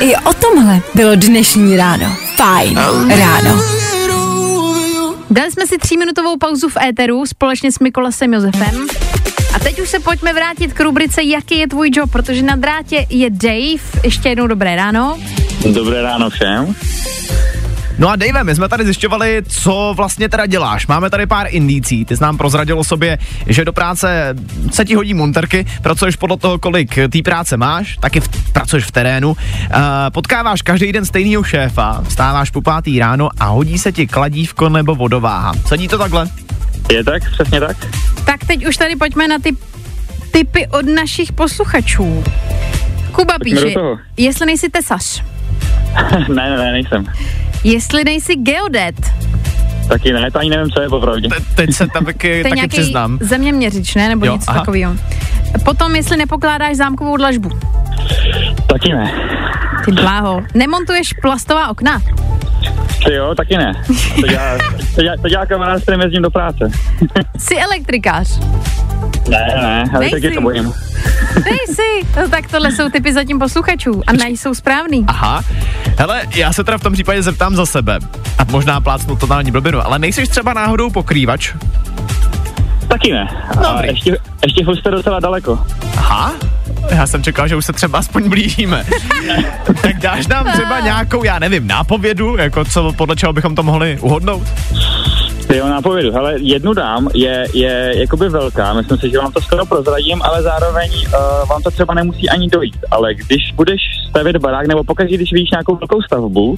[0.00, 2.16] I o tomhle bylo dnešní ráno.
[2.42, 2.78] Fajn
[3.08, 3.62] ráno.
[5.30, 8.86] Dali jsme si tříminutovou pauzu v éteru společně s Mikolasem Josefem.
[9.54, 13.06] A teď už se pojďme vrátit k rubrice Jaký je tvůj job, protože na drátě
[13.10, 14.02] je Dave.
[14.04, 15.18] Ještě jednou dobré ráno.
[15.74, 16.74] Dobré ráno všem.
[18.02, 20.86] No a Dave, my jsme tady zjišťovali, co vlastně teda děláš.
[20.86, 22.04] Máme tady pár indicí.
[22.04, 24.34] Ty jsi nám prozradil o sobě, že do práce
[24.70, 28.90] se ti hodí monterky, pracuješ podle toho, kolik té práce máš, taky v, pracuješ v
[28.90, 29.36] terénu, uh,
[30.12, 34.94] potkáváš každý den stejného šéfa, vstáváš po pátý ráno a hodí se ti kladívko nebo
[34.94, 35.54] vodováha.
[35.66, 36.28] Sedí to takhle?
[36.92, 37.76] Je tak, přesně tak?
[38.24, 39.56] Tak teď už tady pojďme na ty
[40.30, 42.24] typy od našich posluchačů.
[43.12, 43.74] Kuba píše,
[44.16, 45.22] jestli nejsi tesař,
[46.28, 47.06] ne, ne, ne, nejsem.
[47.64, 48.94] Jestli nejsi geodet,
[49.88, 51.28] Taky ne, to ani nevím, co je popravdě.
[51.28, 53.18] Te- teď se tam taky, to je taky nějaký přiznám.
[53.20, 54.08] zeměměřič, ne?
[54.08, 54.58] Nebo Jo, něco aha.
[54.60, 54.94] takového.
[55.64, 57.50] Potom, jestli nepokládáš zámkovou dlažbu.
[58.66, 59.12] Taky ne.
[59.84, 60.42] Ty bláho.
[60.54, 62.02] Nemontuješ plastová okna.
[63.06, 63.72] Ty jo, taky ne.
[64.20, 64.58] To dělá,
[64.94, 66.70] to dělá, to dělá kamarád, s kterým jezdím do práce.
[67.38, 68.40] Jsi elektrikář.
[69.28, 70.72] Ne, ne, ale taky to bojím.
[71.34, 72.08] Nejsi.
[72.22, 75.04] No tak tohle jsou typy zatím posluchačů a nejsou správný.
[75.08, 75.42] Aha.
[75.98, 77.98] Hele, já se teda v tom případě zeptám za sebe.
[78.38, 81.54] A možná plácnu totální blbinu, ale nejsiš třeba náhodou pokrývač?
[82.88, 83.28] Taky ne.
[83.58, 83.88] A Dobrý.
[83.88, 85.66] ještě, ještě furt jste docela daleko.
[85.96, 86.32] Aha.
[86.90, 88.84] Já jsem čekal, že už se třeba aspoň blížíme.
[89.82, 93.98] tak dáš nám třeba nějakou, já nevím, nápovědu, jako co, podle čeho bychom to mohli
[94.00, 94.42] uhodnout?
[95.52, 96.12] Ty jo, nápovědu.
[96.12, 100.42] Hele, jednu dám, je, je jakoby velká, myslím si, že vám to skoro prozradím, ale
[100.42, 102.76] zároveň uh, vám to třeba nemusí ani dojít.
[102.90, 106.56] Ale když budeš stavět barák, nebo pokaždé, když vidíš nějakou velkou stavbu,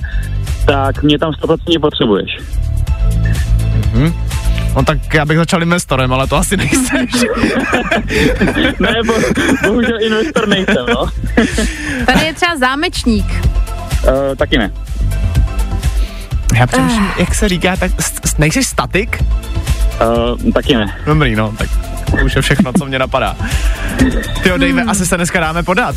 [0.66, 2.38] tak mě tam 100% potřebuješ.
[4.76, 7.10] No tak já bych začal investorem, ale to asi nejseš.
[8.80, 9.14] ne, bo,
[9.66, 11.06] bohužel investor nejsem, no.
[12.06, 13.26] Tady je třeba zámečník.
[13.30, 14.72] Uh, taky ne.
[16.56, 17.92] Já přemýšlím, jak se říká, tak
[18.38, 19.24] nejseš statik?
[20.42, 20.96] Uh, taky ne.
[21.06, 21.68] Dobrý, no, tak
[22.10, 23.36] to už je všechno, co mě napadá.
[24.42, 25.96] Ty jo, Dave, asi se dneska dáme podat.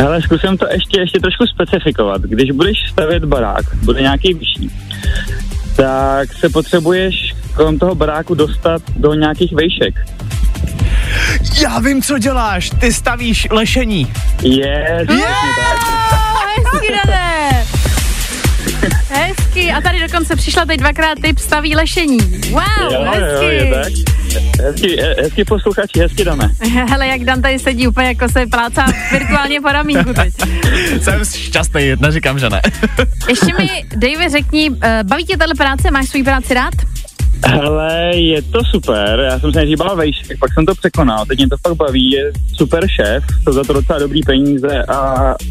[0.00, 2.22] Hele, zkusím to ještě, ještě trošku specifikovat.
[2.22, 4.70] Když budeš stavět barák, bude nějaký vyšší,
[5.76, 9.94] tak se potřebuješ kolem toho baráku dostat do nějakých vejšek.
[11.62, 14.12] Já vím, co děláš, ty stavíš lešení.
[14.42, 15.24] Je, přesně
[15.56, 15.78] tak.
[16.12, 17.79] Oh, hezky.
[19.08, 19.72] Hezky.
[19.72, 22.18] A tady dokonce přišla teď dvakrát typ staví lešení.
[22.50, 23.44] Wow, Jo, jo, hezky.
[23.46, 23.92] je tak.
[24.64, 26.50] Hezky, he- hezky posluchači, hezky dáme.
[26.88, 30.34] Hele, jak Dan tady sedí úplně jako se plácá virtuálně po ramínku teď.
[31.02, 32.60] Jsem šťastný, neříkám, že ne.
[33.28, 35.90] Ještě mi, Dave, řekni, eh, baví tě tahle práce?
[35.90, 36.74] Máš svou práci rád?
[37.46, 41.38] Hele, je to super, já jsem se nejdřív bál vejšek, pak jsem to překonal, teď
[41.38, 44.94] mě to fakt baví, je super šéf, jsou za to docela dobrý peníze a,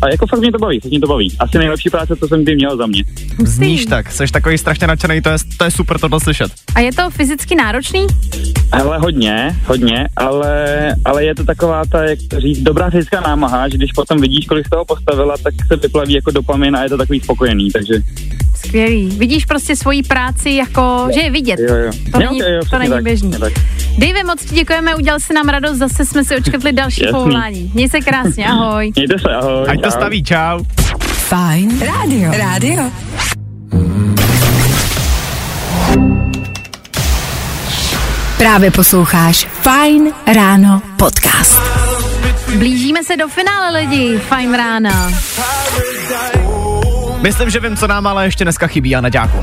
[0.01, 1.35] a jako fakt mě to baví, fakt mě to baví.
[1.39, 3.03] Asi nejlepší práce, co jsem kdy měl za mě.
[3.45, 6.51] Zníš tak, jsi takový strašně nadšený, to je, to je super tohle slyšet.
[6.75, 8.07] A je to fyzicky náročný?
[8.73, 13.69] Hele, hodně, hodně, ale, ale je to taková ta, jak to říct, dobrá fyzická námaha,
[13.69, 16.89] že když potom vidíš, kolik z toho postavila, tak se vyplaví jako dopamin a je
[16.89, 17.93] to takový spokojený, takže
[18.69, 19.09] Skvělý.
[19.17, 21.59] Vidíš prostě svoji práci jako, že je vidět.
[21.59, 21.91] jo, jo.
[22.11, 23.31] To Jo, není, jo, jo, to není tak, běžný.
[23.31, 23.53] tak.
[23.97, 27.19] Dave, moc ti děkujeme, udělal si nám radost, zase jsme si očkrtli další Jasný.
[27.19, 27.71] povolání.
[27.73, 28.91] Měj se krásně, ahoj.
[28.95, 29.65] Mějte se, ahoj.
[29.69, 30.63] Ať to staví, čau.
[31.01, 32.31] Fajn rádio.
[32.37, 32.83] Rádio.
[38.37, 41.61] Právě posloucháš Fajn ráno podcast.
[42.57, 45.11] Blížíme se do finále lidi, fajn rána.
[47.21, 49.37] Myslím, že vím, co nám ale ještě dneska chybí a naďáku.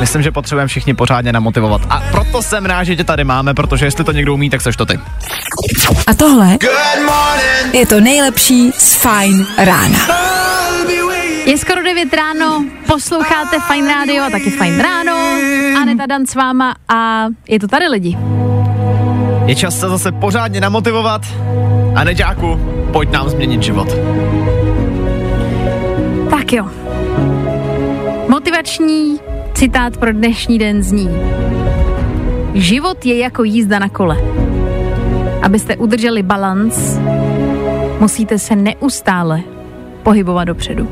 [0.00, 1.80] Myslím, že potřebujeme všichni pořádně namotivovat.
[1.90, 4.76] A proto jsem rád, že tě tady máme, protože jestli to někdo umí, tak seš
[4.76, 5.00] to ty.
[6.06, 6.58] A tohle
[7.72, 9.98] je to nejlepší z Fajn rána.
[11.46, 15.16] Je skoro 9 ráno, posloucháte Fajn rádio a taky Fajn ráno.
[15.82, 18.18] Aneta Dan s váma a je to tady lidi.
[19.46, 21.22] Je čas se zase pořádně namotivovat.
[21.94, 22.60] A neďáku,
[22.92, 23.88] pojď nám změnit život.
[26.42, 26.66] Tak jo.
[28.28, 29.20] Motivační
[29.54, 31.08] citát pro dnešní den zní.
[32.54, 34.16] Život je jako jízda na kole.
[35.42, 36.98] Abyste udrželi balans,
[38.00, 39.40] musíte se neustále
[40.02, 40.88] pohybovat dopředu.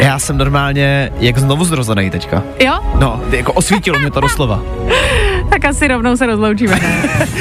[0.00, 2.42] Já jsem normálně jak znovu zrozený teďka.
[2.64, 2.72] Jo?
[3.00, 4.62] No, ty jako osvítilo mě to doslova.
[5.58, 6.74] Tak asi rovnou se rozloučíme.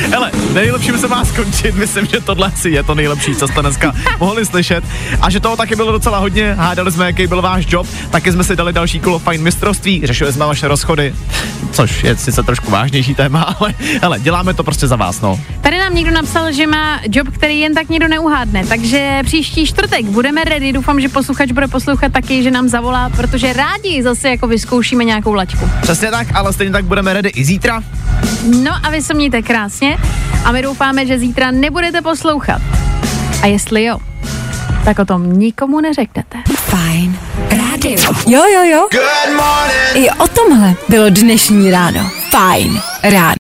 [0.10, 3.94] Hele, nejlepším se má skončit, myslím, že tohle asi je to nejlepší, co jste dneska
[4.20, 4.84] mohli slyšet.
[5.22, 8.44] A že toho taky bylo docela hodně, hádali jsme, jaký byl váš job, taky jsme
[8.44, 11.16] si dali další kolo fajn mistrovství, řešili jsme vaše rozchody,
[11.72, 15.40] což je sice trošku vážnější téma, ale hele, děláme to prostě za vás, no.
[15.62, 20.06] Tady nám někdo napsal, že má job, který jen tak někdo neuhádne, takže příští čtvrtek
[20.06, 20.74] budeme ready.
[20.74, 25.34] Doufám, že posluchač bude poslouchat taky, že nám zavolá, protože rádi zase jako vyzkoušíme nějakou
[25.34, 25.70] laťku.
[25.82, 27.84] Přesně tak, ale stejně tak budeme ready i zítra.
[28.44, 29.98] No a vy se mějte krásně
[30.46, 32.62] a my doufáme, že zítra nebudete poslouchat.
[33.42, 33.98] A jestli jo,
[34.86, 36.38] tak o tom nikomu neřeknete.
[36.56, 37.20] Fajn
[37.50, 37.98] rádio.
[38.28, 38.88] Jo, jo, jo.
[39.94, 42.10] I o tomhle bylo dnešní ráno.
[42.30, 43.36] Fajn ráno.